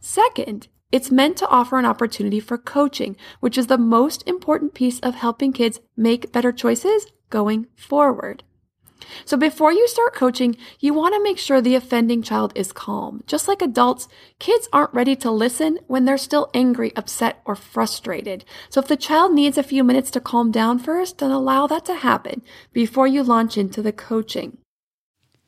Second, 0.00 0.68
it's 0.90 1.10
meant 1.10 1.36
to 1.36 1.48
offer 1.48 1.78
an 1.78 1.84
opportunity 1.84 2.40
for 2.40 2.56
coaching, 2.56 3.16
which 3.40 3.58
is 3.58 3.66
the 3.66 3.78
most 3.78 4.26
important 4.26 4.72
piece 4.72 4.98
of 5.00 5.14
helping 5.14 5.52
kids 5.52 5.80
make 5.96 6.32
better 6.32 6.52
choices 6.52 7.06
going 7.28 7.66
forward. 7.76 8.42
So 9.24 9.36
before 9.36 9.72
you 9.72 9.86
start 9.88 10.14
coaching, 10.14 10.56
you 10.78 10.94
want 10.94 11.14
to 11.14 11.22
make 11.22 11.38
sure 11.38 11.60
the 11.60 11.74
offending 11.74 12.22
child 12.22 12.52
is 12.54 12.72
calm. 12.72 13.22
Just 13.26 13.48
like 13.48 13.62
adults, 13.62 14.08
kids 14.38 14.68
aren't 14.72 14.94
ready 14.94 15.16
to 15.16 15.30
listen 15.30 15.78
when 15.86 16.04
they're 16.04 16.18
still 16.18 16.50
angry, 16.54 16.94
upset, 16.96 17.40
or 17.44 17.54
frustrated. 17.54 18.44
So 18.68 18.80
if 18.80 18.88
the 18.88 18.96
child 18.96 19.34
needs 19.34 19.58
a 19.58 19.62
few 19.62 19.84
minutes 19.84 20.10
to 20.12 20.20
calm 20.20 20.50
down 20.50 20.78
first, 20.78 21.18
then 21.18 21.30
allow 21.30 21.66
that 21.66 21.84
to 21.86 21.94
happen 21.94 22.42
before 22.72 23.06
you 23.06 23.22
launch 23.22 23.56
into 23.56 23.82
the 23.82 23.92
coaching. 23.92 24.58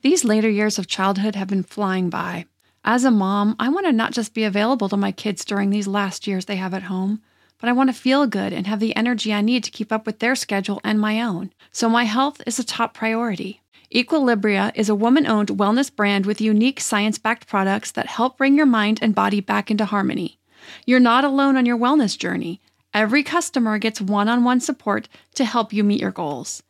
These 0.01 0.25
later 0.25 0.49
years 0.49 0.77
of 0.77 0.87
childhood 0.87 1.35
have 1.35 1.47
been 1.47 1.63
flying 1.63 2.09
by. 2.09 2.45
As 2.83 3.05
a 3.05 3.11
mom, 3.11 3.55
I 3.59 3.69
want 3.69 3.85
to 3.85 3.93
not 3.93 4.11
just 4.11 4.33
be 4.33 4.43
available 4.43 4.89
to 4.89 4.97
my 4.97 5.13
kids 5.13 5.45
during 5.45 5.69
these 5.69 5.87
last 5.87 6.27
years 6.27 6.45
they 6.45 6.57
have 6.57 6.73
at 6.73 6.83
home, 6.83 7.21
but 7.63 7.69
I 7.69 7.71
want 7.71 7.89
to 7.89 7.93
feel 7.93 8.27
good 8.27 8.51
and 8.51 8.67
have 8.67 8.81
the 8.81 8.93
energy 8.93 9.33
I 9.33 9.39
need 9.39 9.63
to 9.63 9.71
keep 9.71 9.93
up 9.93 10.05
with 10.05 10.19
their 10.19 10.35
schedule 10.35 10.81
and 10.83 10.99
my 10.99 11.21
own. 11.21 11.53
So 11.71 11.87
my 11.87 12.03
health 12.03 12.41
is 12.45 12.59
a 12.59 12.63
top 12.65 12.93
priority. 12.93 13.61
Equilibria 13.95 14.73
is 14.75 14.89
a 14.89 14.95
woman 14.95 15.25
owned 15.25 15.47
wellness 15.47 15.89
brand 15.89 16.25
with 16.25 16.41
unique 16.41 16.81
science 16.81 17.17
backed 17.17 17.47
products 17.47 17.89
that 17.91 18.07
help 18.07 18.37
bring 18.37 18.57
your 18.57 18.65
mind 18.65 18.99
and 19.01 19.15
body 19.15 19.39
back 19.39 19.71
into 19.71 19.85
harmony. 19.85 20.37
You're 20.85 20.99
not 20.99 21.23
alone 21.23 21.55
on 21.55 21.65
your 21.65 21.77
wellness 21.77 22.17
journey. 22.17 22.59
Every 22.93 23.23
customer 23.23 23.77
gets 23.77 24.01
one 24.01 24.27
on 24.27 24.43
one 24.43 24.59
support 24.59 25.07
to 25.35 25.45
help 25.45 25.71
you 25.71 25.85
meet 25.85 26.01
your 26.01 26.11
goals. 26.11 26.63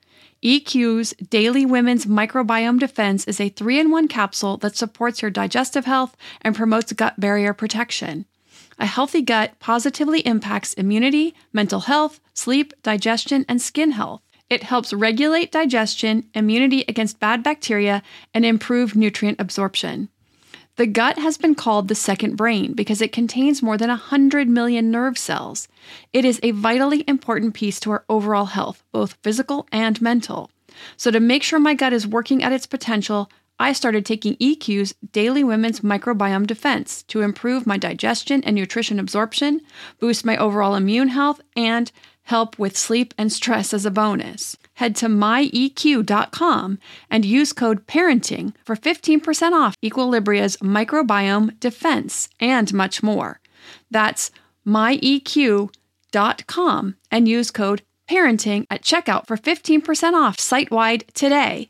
EQ's 0.43 1.15
Daily 1.27 1.65
Women's 1.65 2.05
Microbiome 2.05 2.79
Defense 2.79 3.25
is 3.25 3.39
a 3.39 3.49
three 3.49 3.79
in 3.79 3.89
one 3.89 4.07
capsule 4.07 4.57
that 4.57 4.77
supports 4.77 5.23
your 5.23 5.31
digestive 5.31 5.85
health 5.85 6.15
and 6.43 6.55
promotes 6.55 6.93
gut 6.93 7.19
barrier 7.19 7.51
protection. 7.51 8.27
A 8.79 8.85
healthy 8.85 9.21
gut 9.21 9.59
positively 9.59 10.21
impacts 10.21 10.73
immunity, 10.73 11.35
mental 11.51 11.81
health, 11.81 12.19
sleep, 12.33 12.73
digestion, 12.83 13.45
and 13.47 13.61
skin 13.61 13.91
health. 13.91 14.21
It 14.49 14.63
helps 14.63 14.93
regulate 14.93 15.51
digestion, 15.51 16.29
immunity 16.33 16.83
against 16.87 17.19
bad 17.19 17.43
bacteria, 17.43 18.03
and 18.33 18.45
improve 18.45 18.95
nutrient 18.95 19.39
absorption. 19.39 20.09
The 20.75 20.87
gut 20.87 21.19
has 21.19 21.37
been 21.37 21.53
called 21.53 21.87
the 21.87 21.95
second 21.95 22.35
brain 22.35 22.73
because 22.73 22.99
it 22.99 23.11
contains 23.11 23.61
more 23.61 23.77
than 23.77 23.89
100 23.89 24.49
million 24.49 24.89
nerve 24.89 25.19
cells. 25.19 25.67
It 26.13 26.25
is 26.25 26.39
a 26.41 26.51
vitally 26.51 27.03
important 27.07 27.53
piece 27.53 27.79
to 27.81 27.91
our 27.91 28.05
overall 28.09 28.45
health, 28.45 28.83
both 28.91 29.17
physical 29.21 29.67
and 29.71 30.01
mental. 30.01 30.49
So, 30.97 31.11
to 31.11 31.19
make 31.19 31.43
sure 31.43 31.59
my 31.59 31.75
gut 31.75 31.93
is 31.93 32.07
working 32.07 32.41
at 32.41 32.51
its 32.51 32.65
potential, 32.65 33.29
I 33.63 33.71
started 33.71 34.05
taking 34.05 34.35
EQ's 34.35 34.93
Daily 35.13 35.41
Women's 35.41 35.79
Microbiome 35.79 36.45
Defense 36.45 37.01
to 37.03 37.21
improve 37.21 37.65
my 37.65 37.77
digestion 37.77 38.43
and 38.43 38.57
nutrition 38.57 38.99
absorption, 38.99 39.61
boost 40.01 40.25
my 40.25 40.35
overall 40.35 40.75
immune 40.75 41.07
health, 41.07 41.39
and 41.55 41.89
help 42.23 42.59
with 42.59 42.75
sleep 42.77 43.13
and 43.17 43.31
stress 43.31 43.73
as 43.73 43.85
a 43.85 43.89
bonus. 43.89 44.57
Head 44.73 44.97
to 44.97 45.05
myeq.com 45.07 46.77
and 47.09 47.23
use 47.23 47.53
code 47.53 47.87
PARENTING 47.87 48.53
for 48.65 48.75
15% 48.75 49.53
off 49.53 49.77
Equilibria's 49.81 50.57
microbiome 50.57 51.57
defense 51.61 52.27
and 52.41 52.73
much 52.73 53.01
more. 53.01 53.39
That's 53.89 54.29
myeq.com 54.67 55.69
and 57.09 57.27
use 57.29 57.49
code 57.49 57.81
PARENTING 58.09 58.67
at 58.69 58.81
checkout 58.81 59.25
for 59.25 59.37
15% 59.37 60.13
off 60.15 60.37
site 60.37 60.69
wide 60.69 61.05
today. 61.13 61.69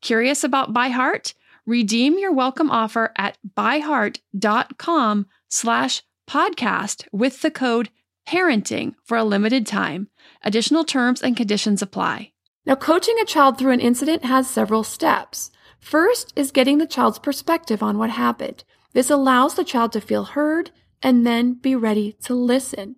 Curious 0.00 0.44
about 0.44 0.72
ByHeart? 0.72 1.34
Redeem 1.66 2.18
your 2.18 2.32
welcome 2.32 2.70
offer 2.70 3.12
at 3.16 3.38
byheart.com 3.56 5.26
slash 5.48 6.02
podcast 6.28 7.04
with 7.12 7.42
the 7.42 7.50
code 7.50 7.90
parenting 8.26 8.94
for 9.04 9.16
a 9.16 9.24
limited 9.24 9.66
time. 9.66 10.08
Additional 10.42 10.84
terms 10.84 11.22
and 11.22 11.36
conditions 11.36 11.82
apply. 11.82 12.32
Now, 12.66 12.76
coaching 12.76 13.16
a 13.20 13.24
child 13.24 13.58
through 13.58 13.72
an 13.72 13.80
incident 13.80 14.24
has 14.24 14.48
several 14.48 14.84
steps. 14.84 15.50
First 15.78 16.32
is 16.36 16.50
getting 16.50 16.78
the 16.78 16.86
child's 16.86 17.18
perspective 17.18 17.82
on 17.82 17.98
what 17.98 18.10
happened. 18.10 18.64
This 18.92 19.10
allows 19.10 19.54
the 19.54 19.64
child 19.64 19.92
to 19.92 20.00
feel 20.00 20.24
heard 20.24 20.70
and 21.02 21.26
then 21.26 21.54
be 21.54 21.74
ready 21.74 22.16
to 22.24 22.34
listen. 22.34 22.96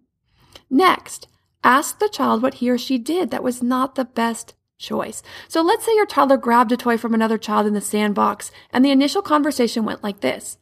Next, 0.68 1.28
Ask 1.64 2.00
the 2.00 2.09
child 2.09 2.42
what 2.42 2.54
he 2.54 2.71
or 2.71 2.78
she 2.78 2.99
did 2.99 3.30
that 3.30 3.44
was 3.44 3.62
not 3.62 3.94
the 3.94 4.04
best 4.04 4.54
choice. 4.82 5.22
So 5.48 5.62
let's 5.62 5.86
say 5.86 5.94
your 5.94 6.04
toddler 6.04 6.36
grabbed 6.36 6.72
a 6.72 6.76
toy 6.76 6.98
from 6.98 7.14
another 7.14 7.38
child 7.38 7.66
in 7.66 7.72
the 7.72 7.80
sandbox 7.80 8.50
and 8.70 8.84
the 8.84 8.90
initial 8.90 9.22
conversation 9.22 9.86
went 9.86 10.02
like 10.02 10.20
this. 10.20 10.58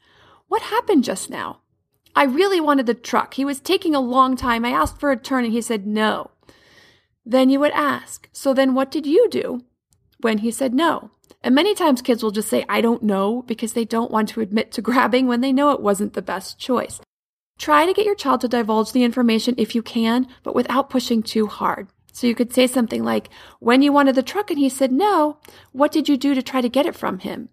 What 0.46 0.62
happened 0.62 1.02
just 1.02 1.30
now? 1.30 1.60
I 2.14 2.24
really 2.24 2.60
wanted 2.60 2.86
the 2.86 2.94
truck. 2.94 3.34
He 3.34 3.44
was 3.44 3.60
taking 3.60 3.94
a 3.94 4.00
long 4.00 4.36
time. 4.36 4.64
I 4.64 4.70
asked 4.70 5.00
for 5.00 5.10
a 5.10 5.16
turn 5.16 5.44
and 5.44 5.52
he 5.52 5.60
said 5.60 5.86
no. 5.86 6.30
Then 7.24 7.50
you 7.50 7.60
would 7.60 7.72
ask, 7.72 8.28
so 8.32 8.52
then 8.52 8.74
what 8.74 8.90
did 8.90 9.06
you 9.06 9.28
do 9.28 9.64
when 10.20 10.38
he 10.38 10.50
said 10.50 10.74
no? 10.74 11.10
And 11.42 11.54
many 11.54 11.74
times 11.74 12.02
kids 12.02 12.22
will 12.22 12.32
just 12.32 12.48
say, 12.48 12.64
I 12.68 12.80
don't 12.80 13.02
know, 13.02 13.42
because 13.42 13.72
they 13.72 13.84
don't 13.84 14.10
want 14.10 14.28
to 14.30 14.40
admit 14.40 14.72
to 14.72 14.82
grabbing 14.82 15.26
when 15.26 15.40
they 15.40 15.52
know 15.52 15.70
it 15.70 15.80
wasn't 15.80 16.12
the 16.12 16.22
best 16.22 16.58
choice. 16.58 17.00
Try 17.58 17.86
to 17.86 17.92
get 17.92 18.06
your 18.06 18.14
child 18.14 18.40
to 18.40 18.48
divulge 18.48 18.92
the 18.92 19.04
information 19.04 19.54
if 19.56 19.74
you 19.74 19.82
can, 19.82 20.26
but 20.42 20.54
without 20.54 20.90
pushing 20.90 21.22
too 21.22 21.46
hard. 21.46 21.88
So 22.12 22.26
you 22.26 22.34
could 22.34 22.52
say 22.52 22.66
something 22.66 23.02
like, 23.02 23.28
When 23.58 23.82
you 23.82 23.92
wanted 23.92 24.14
the 24.14 24.22
truck 24.22 24.50
and 24.50 24.58
he 24.58 24.68
said 24.68 24.92
no, 24.92 25.38
what 25.72 25.92
did 25.92 26.08
you 26.08 26.16
do 26.16 26.34
to 26.34 26.42
try 26.42 26.60
to 26.60 26.68
get 26.68 26.86
it 26.86 26.96
from 26.96 27.20
him? 27.20 27.48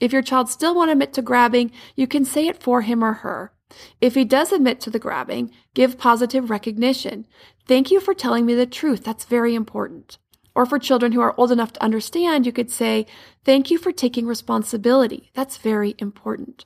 If 0.00 0.12
your 0.12 0.22
child 0.22 0.48
still 0.48 0.74
won't 0.74 0.90
admit 0.90 1.12
to 1.14 1.22
grabbing, 1.22 1.70
you 1.94 2.06
can 2.06 2.24
say 2.24 2.46
it 2.46 2.62
for 2.62 2.82
him 2.82 3.02
or 3.02 3.14
her. 3.14 3.52
If 4.00 4.14
he 4.14 4.24
does 4.24 4.52
admit 4.52 4.80
to 4.80 4.90
the 4.90 4.98
grabbing, 4.98 5.50
give 5.72 5.98
positive 5.98 6.50
recognition. 6.50 7.26
Thank 7.66 7.90
you 7.90 8.00
for 8.00 8.14
telling 8.14 8.44
me 8.46 8.54
the 8.54 8.66
truth. 8.66 9.04
That's 9.04 9.24
very 9.24 9.54
important. 9.54 10.18
Or 10.54 10.66
for 10.66 10.78
children 10.78 11.12
who 11.12 11.20
are 11.20 11.34
old 11.36 11.50
enough 11.50 11.72
to 11.72 11.82
understand, 11.82 12.46
you 12.46 12.52
could 12.52 12.70
say, 12.70 13.06
Thank 13.44 13.70
you 13.70 13.78
for 13.78 13.92
taking 13.92 14.26
responsibility. 14.26 15.30
That's 15.34 15.56
very 15.56 15.94
important. 15.98 16.64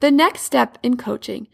The 0.00 0.10
next 0.10 0.42
step 0.42 0.78
in 0.82 0.96
coaching 0.96 1.48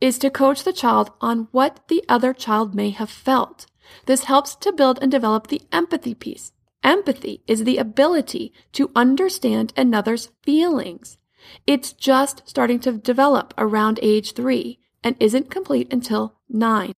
is 0.00 0.18
to 0.18 0.30
coach 0.30 0.64
the 0.64 0.72
child 0.72 1.10
on 1.20 1.48
what 1.50 1.80
the 1.88 2.04
other 2.08 2.32
child 2.32 2.74
may 2.74 2.90
have 2.90 3.10
felt. 3.10 3.66
This 4.06 4.24
helps 4.24 4.54
to 4.56 4.72
build 4.72 4.98
and 5.00 5.10
develop 5.10 5.46
the 5.46 5.62
empathy 5.72 6.14
piece. 6.14 6.52
Empathy 6.82 7.42
is 7.46 7.64
the 7.64 7.78
ability 7.78 8.52
to 8.72 8.90
understand 8.94 9.72
another's 9.76 10.30
feelings. 10.42 11.18
It's 11.66 11.92
just 11.92 12.42
starting 12.46 12.78
to 12.80 12.92
develop 12.92 13.54
around 13.56 13.98
age 14.02 14.32
three 14.32 14.78
and 15.02 15.16
isn't 15.20 15.50
complete 15.50 15.92
until 15.92 16.34
nine. 16.48 16.92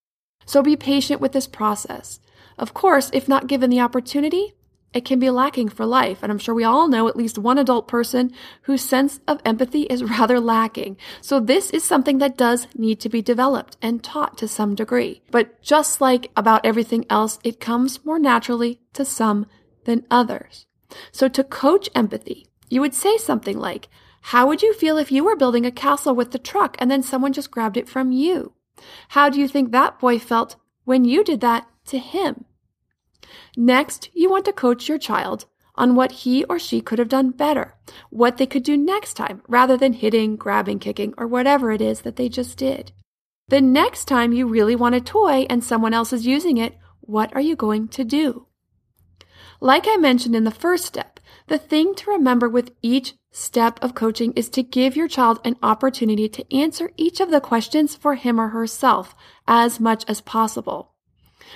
So 0.44 0.62
be 0.62 0.76
patient 0.76 1.20
with 1.20 1.32
this 1.32 1.46
process. 1.46 2.20
Of 2.58 2.72
course, 2.72 3.10
if 3.12 3.28
not 3.28 3.48
given 3.48 3.70
the 3.70 3.80
opportunity, 3.80 4.54
it 4.96 5.04
can 5.04 5.18
be 5.18 5.28
lacking 5.28 5.68
for 5.68 5.84
life. 5.84 6.22
And 6.22 6.32
I'm 6.32 6.38
sure 6.38 6.54
we 6.54 6.64
all 6.64 6.88
know 6.88 7.06
at 7.06 7.16
least 7.16 7.36
one 7.36 7.58
adult 7.58 7.86
person 7.86 8.32
whose 8.62 8.80
sense 8.80 9.20
of 9.28 9.42
empathy 9.44 9.82
is 9.82 10.02
rather 10.18 10.40
lacking. 10.40 10.96
So 11.20 11.38
this 11.38 11.70
is 11.70 11.84
something 11.84 12.16
that 12.18 12.38
does 12.38 12.66
need 12.74 12.98
to 13.00 13.10
be 13.10 13.20
developed 13.20 13.76
and 13.82 14.02
taught 14.02 14.38
to 14.38 14.48
some 14.48 14.74
degree. 14.74 15.22
But 15.30 15.60
just 15.62 16.00
like 16.00 16.30
about 16.34 16.64
everything 16.64 17.04
else, 17.10 17.38
it 17.44 17.60
comes 17.60 18.04
more 18.06 18.18
naturally 18.18 18.80
to 18.94 19.04
some 19.04 19.44
than 19.84 20.06
others. 20.10 20.64
So 21.12 21.28
to 21.28 21.44
coach 21.44 21.90
empathy, 21.94 22.46
you 22.70 22.80
would 22.80 22.94
say 22.94 23.18
something 23.18 23.58
like, 23.58 23.88
how 24.32 24.46
would 24.46 24.62
you 24.62 24.72
feel 24.72 24.96
if 24.96 25.12
you 25.12 25.24
were 25.24 25.36
building 25.36 25.66
a 25.66 25.70
castle 25.70 26.14
with 26.14 26.32
the 26.32 26.38
truck 26.38 26.74
and 26.78 26.90
then 26.90 27.02
someone 27.02 27.34
just 27.34 27.50
grabbed 27.50 27.76
it 27.76 27.88
from 27.88 28.12
you? 28.12 28.54
How 29.10 29.28
do 29.28 29.38
you 29.38 29.46
think 29.46 29.70
that 29.70 29.98
boy 29.98 30.18
felt 30.18 30.56
when 30.84 31.04
you 31.04 31.22
did 31.22 31.42
that 31.42 31.68
to 31.86 31.98
him? 31.98 32.46
Next, 33.56 34.10
you 34.12 34.30
want 34.30 34.44
to 34.46 34.52
coach 34.52 34.88
your 34.88 34.98
child 34.98 35.46
on 35.74 35.94
what 35.94 36.12
he 36.12 36.44
or 36.44 36.58
she 36.58 36.80
could 36.80 36.98
have 36.98 37.08
done 37.08 37.30
better, 37.30 37.74
what 38.10 38.38
they 38.38 38.46
could 38.46 38.62
do 38.62 38.76
next 38.76 39.14
time, 39.14 39.42
rather 39.46 39.76
than 39.76 39.92
hitting, 39.92 40.36
grabbing, 40.36 40.78
kicking, 40.78 41.12
or 41.18 41.26
whatever 41.26 41.70
it 41.70 41.80
is 41.80 42.00
that 42.00 42.16
they 42.16 42.28
just 42.28 42.56
did. 42.56 42.92
The 43.48 43.60
next 43.60 44.06
time 44.06 44.32
you 44.32 44.46
really 44.46 44.74
want 44.74 44.94
a 44.94 45.00
toy 45.00 45.46
and 45.48 45.62
someone 45.62 45.94
else 45.94 46.12
is 46.12 46.26
using 46.26 46.56
it, 46.56 46.76
what 47.00 47.34
are 47.34 47.40
you 47.40 47.54
going 47.54 47.88
to 47.88 48.04
do? 48.04 48.46
Like 49.60 49.86
I 49.88 49.96
mentioned 49.96 50.34
in 50.34 50.44
the 50.44 50.50
first 50.50 50.84
step, 50.84 51.20
the 51.46 51.58
thing 51.58 51.94
to 51.96 52.10
remember 52.10 52.48
with 52.48 52.72
each 52.82 53.14
step 53.30 53.78
of 53.82 53.94
coaching 53.94 54.32
is 54.32 54.48
to 54.50 54.62
give 54.62 54.96
your 54.96 55.08
child 55.08 55.40
an 55.44 55.56
opportunity 55.62 56.28
to 56.28 56.54
answer 56.54 56.90
each 56.96 57.20
of 57.20 57.30
the 57.30 57.40
questions 57.40 57.94
for 57.94 58.16
him 58.16 58.40
or 58.40 58.48
herself 58.48 59.14
as 59.46 59.78
much 59.78 60.04
as 60.08 60.20
possible. 60.20 60.95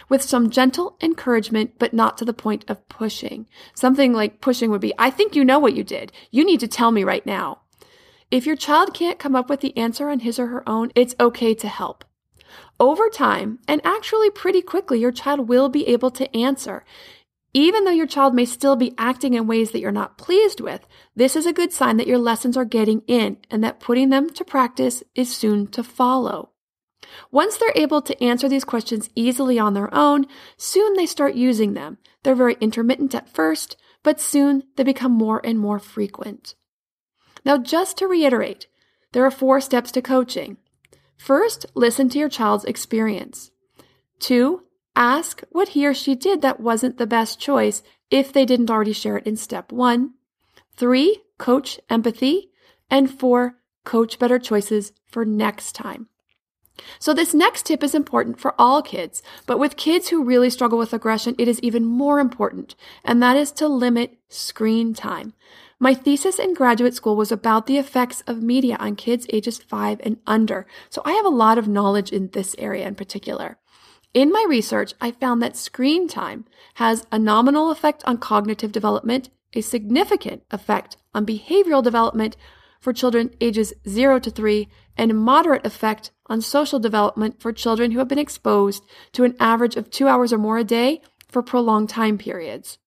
With 0.09 0.22
some 0.22 0.50
gentle 0.50 0.96
encouragement, 1.00 1.79
but 1.79 1.92
not 1.92 2.18
to 2.18 2.24
the 2.24 2.33
point 2.33 2.64
of 2.68 2.88
pushing. 2.88 3.46
Something 3.74 4.12
like 4.12 4.40
pushing 4.40 4.70
would 4.70 4.81
be, 4.81 4.94
I 4.98 5.11
think 5.11 5.35
you 5.35 5.44
know 5.44 5.59
what 5.59 5.74
you 5.74 5.85
did. 5.85 6.12
You 6.31 6.44
need 6.44 6.61
to 6.61 6.68
tell 6.68 6.90
me 6.90 7.05
right 7.05 7.24
now. 7.24 7.61
If 8.31 8.46
your 8.46 8.57
child 8.57 8.94
can't 8.94 9.18
come 9.18 9.35
up 9.35 9.48
with 9.48 9.61
the 9.61 9.76
answer 9.76 10.09
on 10.09 10.20
his 10.20 10.38
or 10.38 10.46
her 10.46 10.68
own, 10.68 10.92
it's 10.94 11.16
okay 11.18 11.55
to 11.55 11.68
help. 11.68 12.05
Over 12.79 13.09
time, 13.09 13.59
and 13.66 13.81
actually 13.85 14.31
pretty 14.31 14.62
quickly, 14.62 15.00
your 15.00 15.12
child 15.12 15.48
will 15.48 15.68
be 15.68 15.87
able 15.88 16.11
to 16.12 16.37
answer. 16.37 16.85
Even 17.53 17.85
though 17.85 17.90
your 17.90 18.07
child 18.07 18.35
may 18.35 18.44
still 18.44 18.76
be 18.76 18.94
acting 18.96 19.35
in 19.35 19.48
ways 19.48 19.72
that 19.72 19.81
you're 19.81 19.90
not 19.90 20.16
pleased 20.16 20.61
with, 20.61 20.87
this 21.16 21.35
is 21.35 21.46
a 21.46 21.53
good 21.53 21.72
sign 21.72 21.96
that 21.96 22.07
your 22.07 22.18
lessons 22.18 22.57
are 22.57 22.64
getting 22.64 23.03
in 23.09 23.38
and 23.50 23.64
that 23.64 23.81
putting 23.81 24.11
them 24.11 24.31
to 24.31 24.44
practice 24.44 25.03
is 25.16 25.35
soon 25.37 25.66
to 25.68 25.83
follow. 25.83 26.50
Once 27.31 27.57
they're 27.57 27.73
able 27.75 28.03
to 28.03 28.23
answer 28.23 28.49
these 28.49 28.65
questions 28.65 29.11
easily 29.15 29.59
on 29.59 29.75
their 29.75 29.93
own, 29.95 30.27
soon 30.57 30.95
they 30.95 31.07
start 31.07 31.35
using 31.35 31.75
them. 31.75 31.99
They're 32.23 32.35
very 32.35 32.57
intermittent 32.61 33.15
at 33.15 33.29
first, 33.29 33.77
but 34.03 34.21
soon 34.21 34.65
they 34.77 34.83
become 34.83 35.13
more 35.13 35.41
and 35.45 35.59
more 35.59 35.79
frequent. 35.79 36.55
Now, 37.45 37.57
just 37.57 37.97
to 37.99 38.07
reiterate, 38.07 38.67
there 39.13 39.25
are 39.25 39.31
four 39.31 39.61
steps 39.61 39.91
to 39.93 40.03
coaching. 40.03 40.59
First, 41.17 41.67
listen 41.75 42.09
to 42.11 42.19
your 42.19 42.29
child's 42.29 42.65
experience. 42.65 43.51
Two, 44.19 44.65
Ask 44.97 45.43
what 45.51 45.71
he 45.71 45.87
or 45.87 45.95
she 45.95 46.15
did 46.15 46.43
that 46.43 46.61
wasn't 46.61 46.99
the 46.99 47.07
best 47.07 47.39
choice 47.41 47.83
if 48.11 48.33
they 48.33 48.45
didn't 48.45 48.71
already 48.71 48.93
share 48.93 49.17
it 49.17 49.27
in 49.27 49.37
step 49.37 49.73
one. 49.73 50.15
Three, 50.77 51.23
coach 51.39 51.81
empathy. 51.89 52.51
And 52.91 53.11
four, 53.11 53.55
coach 53.85 54.19
better 54.19 54.39
choices 54.39 54.93
for 55.07 55.25
next 55.25 55.73
time. 55.73 56.09
So 56.99 57.14
this 57.14 57.35
next 57.35 57.66
tip 57.66 57.83
is 57.83 57.95
important 57.95 58.40
for 58.40 58.55
all 58.59 58.83
kids, 58.83 59.23
but 59.47 59.59
with 59.59 59.77
kids 59.77 60.09
who 60.09 60.25
really 60.25 60.51
struggle 60.51 60.79
with 60.79 60.93
aggression, 60.93 61.35
it 61.38 61.49
is 61.49 61.61
even 61.61 61.85
more 61.85 62.21
important, 62.21 62.75
and 63.05 63.23
that 63.23 63.37
is 63.37 63.53
to 63.53 63.69
limit 63.69 64.19
screen 64.29 64.95
time. 64.95 65.35
My 65.79 65.95
thesis 65.95 66.38
in 66.38 66.53
graduate 66.53 66.95
school 66.95 67.16
was 67.16 67.33
about 67.33 67.66
the 67.66 67.79
effects 67.79 68.23
of 68.27 68.43
media 68.43 68.77
on 68.79 68.97
kids 68.97 69.27
ages 69.33 69.59
five 69.59 69.99
and 70.05 70.19
under, 70.27 70.66
so 70.90 71.01
I 71.05 71.12
have 71.12 71.25
a 71.25 71.31
lot 71.31 71.57
of 71.57 71.69
knowledge 71.69 72.12
in 72.12 72.29
this 72.29 72.55
area 72.59 72.87
in 72.87 72.95
particular. 72.95 73.59
In 74.12 74.31
my 74.33 74.45
research, 74.49 74.93
I 75.01 75.12
found 75.12 75.40
that 75.40 75.57
screen 75.57 76.09
time 76.09 76.45
has 76.75 77.07
a 77.12 77.19
nominal 77.19 77.71
effect 77.71 78.03
on 78.07 78.19
cognitive 78.19 78.73
development, 78.73 79.31
a 79.55 79.61
significant 79.61 80.43
effect 80.51 80.97
on 81.14 81.25
behavioral 81.25 81.83
development 81.83 82.37
for 82.81 82.93
children 82.93 83.31
ages 83.40 83.73
0 83.88 84.19
to 84.21 84.31
3, 84.31 84.69
and 84.97 85.19
moderate 85.19 85.66
effect 85.66 86.11
on 86.27 86.40
social 86.40 86.79
development 86.79 87.40
for 87.40 87.53
children 87.53 87.90
who 87.90 87.99
have 87.99 88.09
been 88.09 88.19
exposed 88.19 88.85
to 89.12 89.25
an 89.25 89.37
average 89.38 89.77
of 89.77 89.90
two 89.90 90.09
hours 90.09 90.33
or 90.33 90.38
more 90.38 90.59
a 90.59 90.64
day 90.64 91.01
for 91.29 91.43
prolonged 91.43 91.88
time 91.88 92.19
periods. 92.19 92.79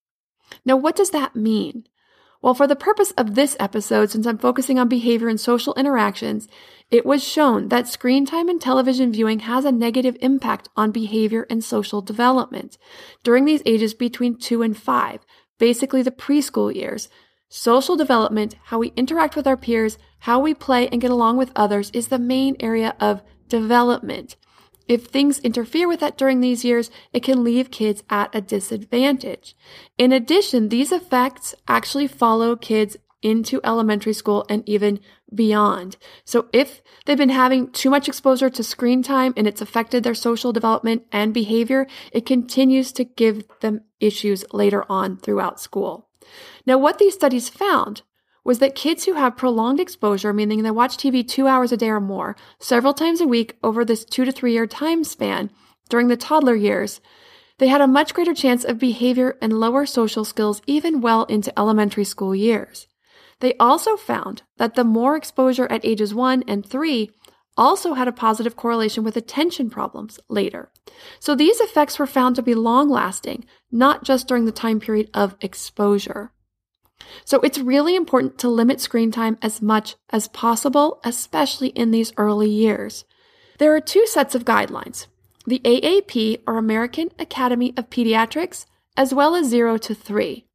Now, 0.64 0.76
what 0.76 0.96
does 0.96 1.10
that 1.10 1.36
mean? 1.36 1.86
Well, 2.42 2.54
for 2.54 2.66
the 2.66 2.76
purpose 2.76 3.10
of 3.12 3.34
this 3.34 3.56
episode, 3.58 4.10
since 4.10 4.26
I'm 4.26 4.36
focusing 4.36 4.78
on 4.78 4.86
behavior 4.86 5.28
and 5.28 5.40
social 5.40 5.72
interactions, 5.76 6.46
it 6.90 7.06
was 7.06 7.24
shown 7.24 7.68
that 7.68 7.88
screen 7.88 8.26
time 8.26 8.50
and 8.50 8.60
television 8.60 9.12
viewing 9.12 9.38
has 9.40 9.64
a 9.64 9.72
negative 9.72 10.16
impact 10.20 10.68
on 10.76 10.90
behavior 10.90 11.46
and 11.48 11.64
social 11.64 12.02
development. 12.02 12.76
During 13.22 13.46
these 13.46 13.62
ages 13.64 13.94
between 13.94 14.36
two 14.36 14.60
and 14.60 14.76
five, 14.76 15.24
basically 15.58 16.02
the 16.02 16.10
preschool 16.10 16.74
years, 16.74 17.08
social 17.54 17.94
development, 17.94 18.56
how 18.64 18.80
we 18.80 18.92
interact 18.96 19.36
with 19.36 19.46
our 19.46 19.56
peers, 19.56 19.96
how 20.20 20.40
we 20.40 20.52
play 20.52 20.88
and 20.88 21.00
get 21.00 21.10
along 21.12 21.36
with 21.36 21.52
others 21.54 21.88
is 21.94 22.08
the 22.08 22.18
main 22.18 22.56
area 22.58 22.96
of 22.98 23.22
development. 23.48 24.34
If 24.88 25.06
things 25.06 25.38
interfere 25.38 25.86
with 25.86 26.00
that 26.00 26.18
during 26.18 26.40
these 26.40 26.64
years, 26.64 26.90
it 27.12 27.22
can 27.22 27.44
leave 27.44 27.70
kids 27.70 28.02
at 28.10 28.34
a 28.34 28.40
disadvantage. 28.40 29.54
In 29.96 30.10
addition, 30.10 30.68
these 30.68 30.90
effects 30.90 31.54
actually 31.68 32.08
follow 32.08 32.56
kids 32.56 32.96
into 33.22 33.60
elementary 33.62 34.12
school 34.12 34.44
and 34.48 34.68
even 34.68 34.98
beyond. 35.32 35.96
So 36.24 36.48
if 36.52 36.82
they've 37.06 37.16
been 37.16 37.28
having 37.28 37.70
too 37.70 37.88
much 37.88 38.08
exposure 38.08 38.50
to 38.50 38.64
screen 38.64 39.02
time 39.02 39.32
and 39.36 39.46
it's 39.46 39.62
affected 39.62 40.02
their 40.02 40.14
social 40.14 40.52
development 40.52 41.04
and 41.12 41.32
behavior, 41.32 41.86
it 42.10 42.26
continues 42.26 42.90
to 42.92 43.04
give 43.04 43.44
them 43.60 43.82
issues 44.00 44.44
later 44.52 44.84
on 44.90 45.16
throughout 45.18 45.60
school. 45.60 46.08
Now, 46.66 46.78
what 46.78 46.98
these 46.98 47.14
studies 47.14 47.48
found 47.48 48.02
was 48.44 48.58
that 48.58 48.74
kids 48.74 49.04
who 49.04 49.14
have 49.14 49.36
prolonged 49.36 49.80
exposure, 49.80 50.32
meaning 50.32 50.62
they 50.62 50.70
watch 50.70 50.96
TV 50.96 51.26
two 51.26 51.46
hours 51.46 51.72
a 51.72 51.76
day 51.76 51.88
or 51.88 52.00
more, 52.00 52.36
several 52.58 52.92
times 52.92 53.20
a 53.20 53.26
week 53.26 53.56
over 53.62 53.84
this 53.84 54.04
two 54.04 54.24
to 54.24 54.32
three 54.32 54.52
year 54.52 54.66
time 54.66 55.02
span 55.02 55.50
during 55.88 56.08
the 56.08 56.16
toddler 56.16 56.54
years, 56.54 57.00
they 57.58 57.68
had 57.68 57.80
a 57.80 57.86
much 57.86 58.14
greater 58.14 58.34
chance 58.34 58.64
of 58.64 58.78
behavior 58.78 59.38
and 59.40 59.52
lower 59.60 59.86
social 59.86 60.24
skills 60.24 60.60
even 60.66 61.00
well 61.00 61.24
into 61.24 61.56
elementary 61.58 62.04
school 62.04 62.34
years. 62.34 62.88
They 63.40 63.54
also 63.58 63.96
found 63.96 64.42
that 64.58 64.74
the 64.74 64.84
more 64.84 65.16
exposure 65.16 65.70
at 65.70 65.84
ages 65.84 66.14
one 66.14 66.42
and 66.48 66.66
three 66.66 67.10
also 67.56 67.94
had 67.94 68.08
a 68.08 68.12
positive 68.12 68.56
correlation 68.56 69.04
with 69.04 69.16
attention 69.16 69.70
problems 69.70 70.18
later. 70.28 70.70
So 71.20 71.34
these 71.34 71.60
effects 71.60 71.98
were 71.98 72.06
found 72.06 72.36
to 72.36 72.42
be 72.42 72.54
long 72.54 72.88
lasting, 72.88 73.44
not 73.70 74.04
just 74.04 74.26
during 74.26 74.44
the 74.44 74.52
time 74.52 74.80
period 74.80 75.10
of 75.14 75.36
exposure. 75.40 76.32
So 77.24 77.40
it's 77.40 77.58
really 77.58 77.96
important 77.96 78.38
to 78.38 78.48
limit 78.48 78.80
screen 78.80 79.10
time 79.10 79.38
as 79.42 79.60
much 79.60 79.96
as 80.10 80.28
possible, 80.28 81.00
especially 81.04 81.68
in 81.68 81.90
these 81.90 82.12
early 82.16 82.50
years. 82.50 83.04
There 83.58 83.74
are 83.74 83.80
two 83.80 84.06
sets 84.06 84.34
of 84.34 84.44
guidelines 84.44 85.06
the 85.46 85.60
AAP, 85.60 86.42
or 86.46 86.56
American 86.56 87.10
Academy 87.18 87.74
of 87.76 87.90
Pediatrics, 87.90 88.64
as 88.96 89.12
well 89.12 89.34
as 89.34 89.46
0 89.46 89.76
to 89.76 89.94
3. 89.94 90.46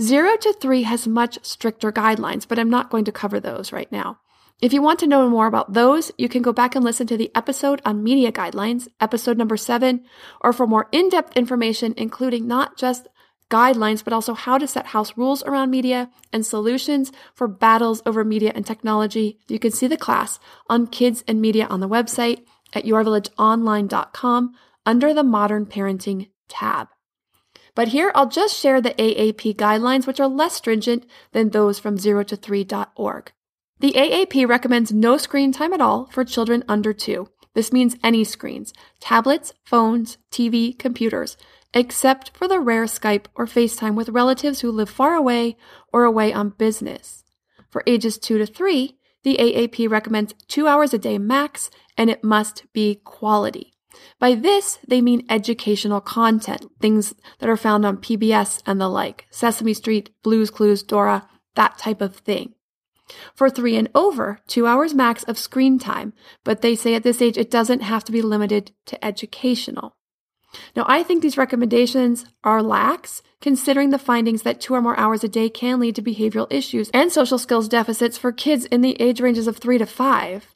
0 0.00 0.36
to 0.36 0.52
3 0.52 0.82
has 0.84 1.08
much 1.08 1.38
stricter 1.42 1.90
guidelines, 1.90 2.46
but 2.46 2.58
I'm 2.58 2.70
not 2.70 2.90
going 2.90 3.04
to 3.06 3.12
cover 3.12 3.40
those 3.40 3.72
right 3.72 3.90
now. 3.90 4.20
If 4.60 4.72
you 4.72 4.82
want 4.82 4.98
to 5.00 5.06
know 5.06 5.28
more 5.30 5.46
about 5.46 5.74
those, 5.74 6.10
you 6.18 6.28
can 6.28 6.42
go 6.42 6.52
back 6.52 6.74
and 6.74 6.84
listen 6.84 7.06
to 7.06 7.16
the 7.16 7.30
episode 7.32 7.80
on 7.84 8.02
media 8.02 8.32
guidelines, 8.32 8.88
episode 9.00 9.38
number 9.38 9.56
7, 9.56 10.04
or 10.40 10.52
for 10.52 10.66
more 10.66 10.88
in 10.90 11.08
depth 11.10 11.36
information, 11.36 11.94
including 11.96 12.48
not 12.48 12.76
just 12.76 13.06
guidelines, 13.52 14.02
but 14.02 14.12
also 14.12 14.34
how 14.34 14.58
to 14.58 14.66
set 14.66 14.86
house 14.86 15.16
rules 15.16 15.44
around 15.44 15.70
media 15.70 16.10
and 16.32 16.44
solutions 16.44 17.12
for 17.34 17.46
battles 17.46 18.02
over 18.04 18.24
media 18.24 18.50
and 18.52 18.66
technology. 18.66 19.38
You 19.46 19.60
can 19.60 19.70
see 19.70 19.86
the 19.86 19.96
class 19.96 20.40
on 20.68 20.88
kids 20.88 21.22
and 21.28 21.40
media 21.40 21.66
on 21.66 21.78
the 21.78 21.88
website 21.88 22.44
at 22.74 22.84
yourvillageonline.com 22.84 24.54
under 24.84 25.14
the 25.14 25.22
Modern 25.22 25.66
Parenting 25.66 26.30
tab. 26.48 26.88
But 27.76 27.88
here 27.88 28.10
I'll 28.12 28.28
just 28.28 28.56
share 28.56 28.80
the 28.80 28.90
AAP 28.90 29.54
guidelines, 29.54 30.04
which 30.04 30.18
are 30.18 30.26
less 30.26 30.54
stringent 30.54 31.06
than 31.30 31.50
those 31.50 31.78
from 31.78 31.96
0 31.96 32.24
to 32.24 32.36
3.org. 32.36 33.32
The 33.80 33.92
AAP 33.92 34.48
recommends 34.48 34.92
no 34.92 35.16
screen 35.18 35.52
time 35.52 35.72
at 35.72 35.80
all 35.80 36.06
for 36.06 36.24
children 36.24 36.64
under 36.68 36.92
two. 36.92 37.28
This 37.54 37.72
means 37.72 37.96
any 38.02 38.24
screens, 38.24 38.72
tablets, 39.00 39.52
phones, 39.64 40.18
TV, 40.32 40.76
computers, 40.76 41.36
except 41.72 42.36
for 42.36 42.48
the 42.48 42.58
rare 42.58 42.84
Skype 42.84 43.26
or 43.36 43.46
FaceTime 43.46 43.94
with 43.94 44.08
relatives 44.08 44.60
who 44.60 44.72
live 44.72 44.90
far 44.90 45.14
away 45.14 45.56
or 45.92 46.04
away 46.04 46.32
on 46.32 46.50
business. 46.50 47.24
For 47.70 47.84
ages 47.86 48.18
2 48.18 48.38
to 48.38 48.46
3, 48.46 48.96
the 49.22 49.36
AAP 49.36 49.88
recommends 49.88 50.34
2 50.48 50.66
hours 50.66 50.92
a 50.92 50.98
day 50.98 51.18
max 51.18 51.70
and 51.96 52.10
it 52.10 52.24
must 52.24 52.64
be 52.72 53.00
quality. 53.04 53.74
By 54.18 54.34
this, 54.34 54.78
they 54.86 55.00
mean 55.00 55.26
educational 55.28 56.00
content, 56.00 56.66
things 56.80 57.14
that 57.38 57.48
are 57.48 57.56
found 57.56 57.84
on 57.84 57.98
PBS 57.98 58.62
and 58.66 58.80
the 58.80 58.88
like, 58.88 59.26
Sesame 59.30 59.74
Street, 59.74 60.10
Blues 60.22 60.50
Clues, 60.50 60.82
Dora, 60.82 61.28
that 61.54 61.78
type 61.78 62.00
of 62.00 62.16
thing. 62.16 62.54
For 63.34 63.48
three 63.48 63.76
and 63.76 63.88
over, 63.94 64.40
two 64.46 64.66
hours 64.66 64.94
max 64.94 65.22
of 65.24 65.38
screen 65.38 65.78
time, 65.78 66.12
but 66.44 66.60
they 66.60 66.74
say 66.74 66.94
at 66.94 67.02
this 67.02 67.22
age 67.22 67.38
it 67.38 67.50
doesn't 67.50 67.80
have 67.80 68.04
to 68.04 68.12
be 68.12 68.22
limited 68.22 68.72
to 68.86 69.02
educational. 69.04 69.96
Now, 70.74 70.84
I 70.88 71.02
think 71.02 71.22
these 71.22 71.36
recommendations 71.36 72.24
are 72.42 72.62
lax, 72.62 73.22
considering 73.40 73.90
the 73.90 73.98
findings 73.98 74.42
that 74.42 74.60
two 74.60 74.74
or 74.74 74.80
more 74.80 74.98
hours 74.98 75.22
a 75.22 75.28
day 75.28 75.48
can 75.48 75.78
lead 75.78 75.94
to 75.96 76.02
behavioral 76.02 76.50
issues 76.50 76.90
and 76.94 77.12
social 77.12 77.38
skills 77.38 77.68
deficits 77.68 78.16
for 78.16 78.32
kids 78.32 78.64
in 78.66 78.80
the 78.80 79.00
age 79.00 79.20
ranges 79.20 79.46
of 79.46 79.58
three 79.58 79.78
to 79.78 79.86
five. 79.86 80.54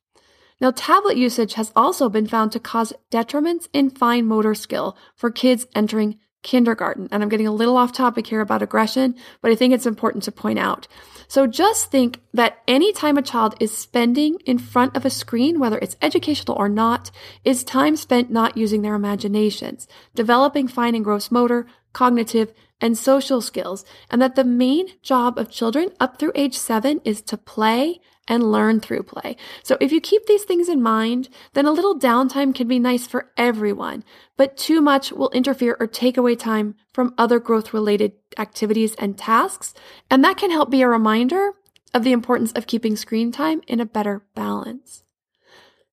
Now, 0.60 0.70
tablet 0.70 1.16
usage 1.16 1.54
has 1.54 1.72
also 1.74 2.08
been 2.08 2.26
found 2.26 2.52
to 2.52 2.60
cause 2.60 2.92
detriments 3.10 3.68
in 3.72 3.90
fine 3.90 4.26
motor 4.26 4.54
skill 4.54 4.96
for 5.14 5.30
kids 5.30 5.66
entering 5.74 6.18
kindergarten. 6.42 7.08
And 7.10 7.22
I'm 7.22 7.28
getting 7.28 7.46
a 7.46 7.52
little 7.52 7.76
off 7.76 7.92
topic 7.92 8.26
here 8.26 8.40
about 8.40 8.62
aggression, 8.62 9.14
but 9.40 9.50
I 9.50 9.54
think 9.54 9.74
it's 9.74 9.86
important 9.86 10.24
to 10.24 10.32
point 10.32 10.58
out. 10.58 10.88
So 11.32 11.46
just 11.46 11.90
think 11.90 12.20
that 12.34 12.58
any 12.68 12.92
time 12.92 13.16
a 13.16 13.22
child 13.22 13.54
is 13.58 13.74
spending 13.74 14.38
in 14.44 14.58
front 14.58 14.94
of 14.94 15.06
a 15.06 15.08
screen, 15.08 15.58
whether 15.58 15.78
it's 15.78 15.96
educational 16.02 16.58
or 16.58 16.68
not, 16.68 17.10
is 17.42 17.64
time 17.64 17.96
spent 17.96 18.30
not 18.30 18.58
using 18.58 18.82
their 18.82 18.94
imaginations, 18.94 19.88
developing 20.14 20.68
fine 20.68 20.94
and 20.94 21.02
gross 21.02 21.30
motor, 21.30 21.66
cognitive, 21.94 22.52
and 22.82 22.98
social 22.98 23.40
skills, 23.40 23.86
and 24.10 24.20
that 24.20 24.34
the 24.34 24.44
main 24.44 24.88
job 25.00 25.38
of 25.38 25.50
children 25.50 25.88
up 25.98 26.18
through 26.18 26.32
age 26.34 26.58
seven 26.58 27.00
is 27.04 27.22
to 27.22 27.38
play 27.38 28.00
and 28.28 28.52
learn 28.52 28.80
through 28.80 29.02
play. 29.02 29.36
So 29.62 29.76
if 29.80 29.90
you 29.90 30.00
keep 30.00 30.26
these 30.26 30.44
things 30.44 30.68
in 30.68 30.82
mind, 30.82 31.28
then 31.54 31.66
a 31.66 31.72
little 31.72 31.98
downtime 31.98 32.54
can 32.54 32.68
be 32.68 32.78
nice 32.78 33.06
for 33.06 33.30
everyone, 33.36 34.04
but 34.36 34.56
too 34.56 34.80
much 34.80 35.10
will 35.12 35.30
interfere 35.30 35.76
or 35.80 35.86
take 35.86 36.16
away 36.16 36.36
time 36.36 36.74
from 36.92 37.14
other 37.18 37.40
growth 37.40 37.74
related 37.74 38.12
activities 38.38 38.94
and 38.96 39.18
tasks. 39.18 39.74
And 40.10 40.24
that 40.24 40.36
can 40.36 40.50
help 40.50 40.70
be 40.70 40.82
a 40.82 40.88
reminder 40.88 41.52
of 41.94 42.04
the 42.04 42.12
importance 42.12 42.52
of 42.52 42.66
keeping 42.66 42.96
screen 42.96 43.32
time 43.32 43.60
in 43.66 43.80
a 43.80 43.86
better 43.86 44.22
balance. 44.34 45.02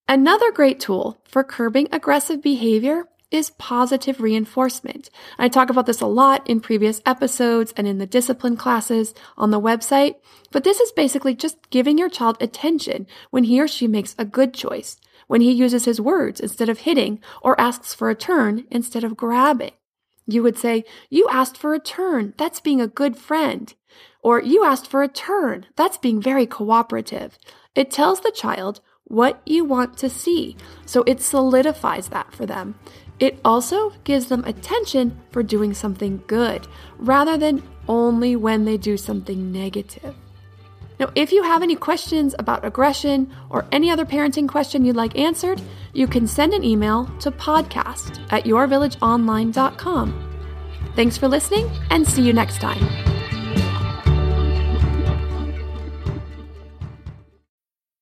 Another 0.07 0.51
great 0.51 0.79
tool 0.79 1.21
for 1.25 1.43
curbing 1.43 1.87
aggressive 1.91 2.41
behavior 2.41 3.05
is 3.31 3.51
positive 3.51 4.19
reinforcement. 4.19 5.09
I 5.37 5.49
talk 5.49 5.69
about 5.69 5.85
this 5.85 6.01
a 6.01 6.07
lot 6.07 6.47
in 6.49 6.59
previous 6.59 7.01
episodes 7.05 7.73
and 7.77 7.87
in 7.87 7.97
the 7.97 8.07
discipline 8.07 8.57
classes 8.57 9.13
on 9.37 9.51
the 9.51 9.61
website, 9.61 10.15
but 10.51 10.63
this 10.63 10.79
is 10.79 10.91
basically 10.91 11.35
just 11.35 11.69
giving 11.69 11.97
your 11.97 12.09
child 12.09 12.37
attention 12.41 13.07
when 13.29 13.43
he 13.43 13.61
or 13.61 13.67
she 13.67 13.87
makes 13.87 14.15
a 14.17 14.25
good 14.25 14.53
choice, 14.53 14.97
when 15.27 15.41
he 15.41 15.51
uses 15.51 15.85
his 15.85 16.01
words 16.01 16.39
instead 16.39 16.69
of 16.69 16.79
hitting 16.79 17.19
or 17.41 17.59
asks 17.59 17.93
for 17.93 18.09
a 18.09 18.15
turn 18.15 18.65
instead 18.71 19.03
of 19.03 19.17
grabbing. 19.17 19.71
You 20.29 20.43
would 20.43 20.57
say, 20.57 20.83
You 21.09 21.27
asked 21.31 21.57
for 21.57 21.73
a 21.73 21.79
turn. 21.79 22.35
That's 22.37 22.59
being 22.59 22.79
a 22.79 22.87
good 22.87 23.17
friend. 23.17 23.73
Or 24.21 24.39
you 24.39 24.63
asked 24.63 24.85
for 24.85 25.01
a 25.01 25.07
turn. 25.07 25.65
That's 25.75 25.97
being 25.97 26.21
very 26.21 26.45
cooperative. 26.45 27.37
It 27.73 27.89
tells 27.89 28.21
the 28.21 28.31
child 28.31 28.79
what 29.05 29.41
you 29.45 29.65
want 29.65 29.97
to 29.97 30.09
see. 30.09 30.55
So 30.85 31.03
it 31.07 31.19
solidifies 31.19 32.09
that 32.09 32.31
for 32.31 32.45
them. 32.45 32.75
It 33.19 33.39
also 33.43 33.91
gives 34.03 34.27
them 34.27 34.43
attention 34.45 35.19
for 35.31 35.43
doing 35.43 35.73
something 35.73 36.23
good 36.27 36.67
rather 36.97 37.37
than 37.37 37.63
only 37.87 38.35
when 38.35 38.65
they 38.65 38.77
do 38.77 38.97
something 38.97 39.51
negative. 39.51 40.15
Now, 40.99 41.09
if 41.15 41.31
you 41.31 41.43
have 41.43 41.63
any 41.63 41.75
questions 41.75 42.35
about 42.37 42.65
aggression 42.65 43.33
or 43.49 43.65
any 43.71 43.89
other 43.89 44.05
parenting 44.05 44.49
question 44.49 44.83
you'd 44.83 44.97
like 44.97 45.17
answered, 45.17 45.61
you 45.93 46.07
can 46.07 46.27
send 46.27 46.53
an 46.53 46.63
email 46.63 47.05
to 47.21 47.31
podcast 47.31 48.19
at 48.31 48.43
yourvillageonline.com. 48.43 50.25
Thanks 50.95 51.17
for 51.17 51.29
listening 51.29 51.69
and 51.89 52.05
see 52.05 52.21
you 52.21 52.33
next 52.33 52.59
time. 52.59 52.83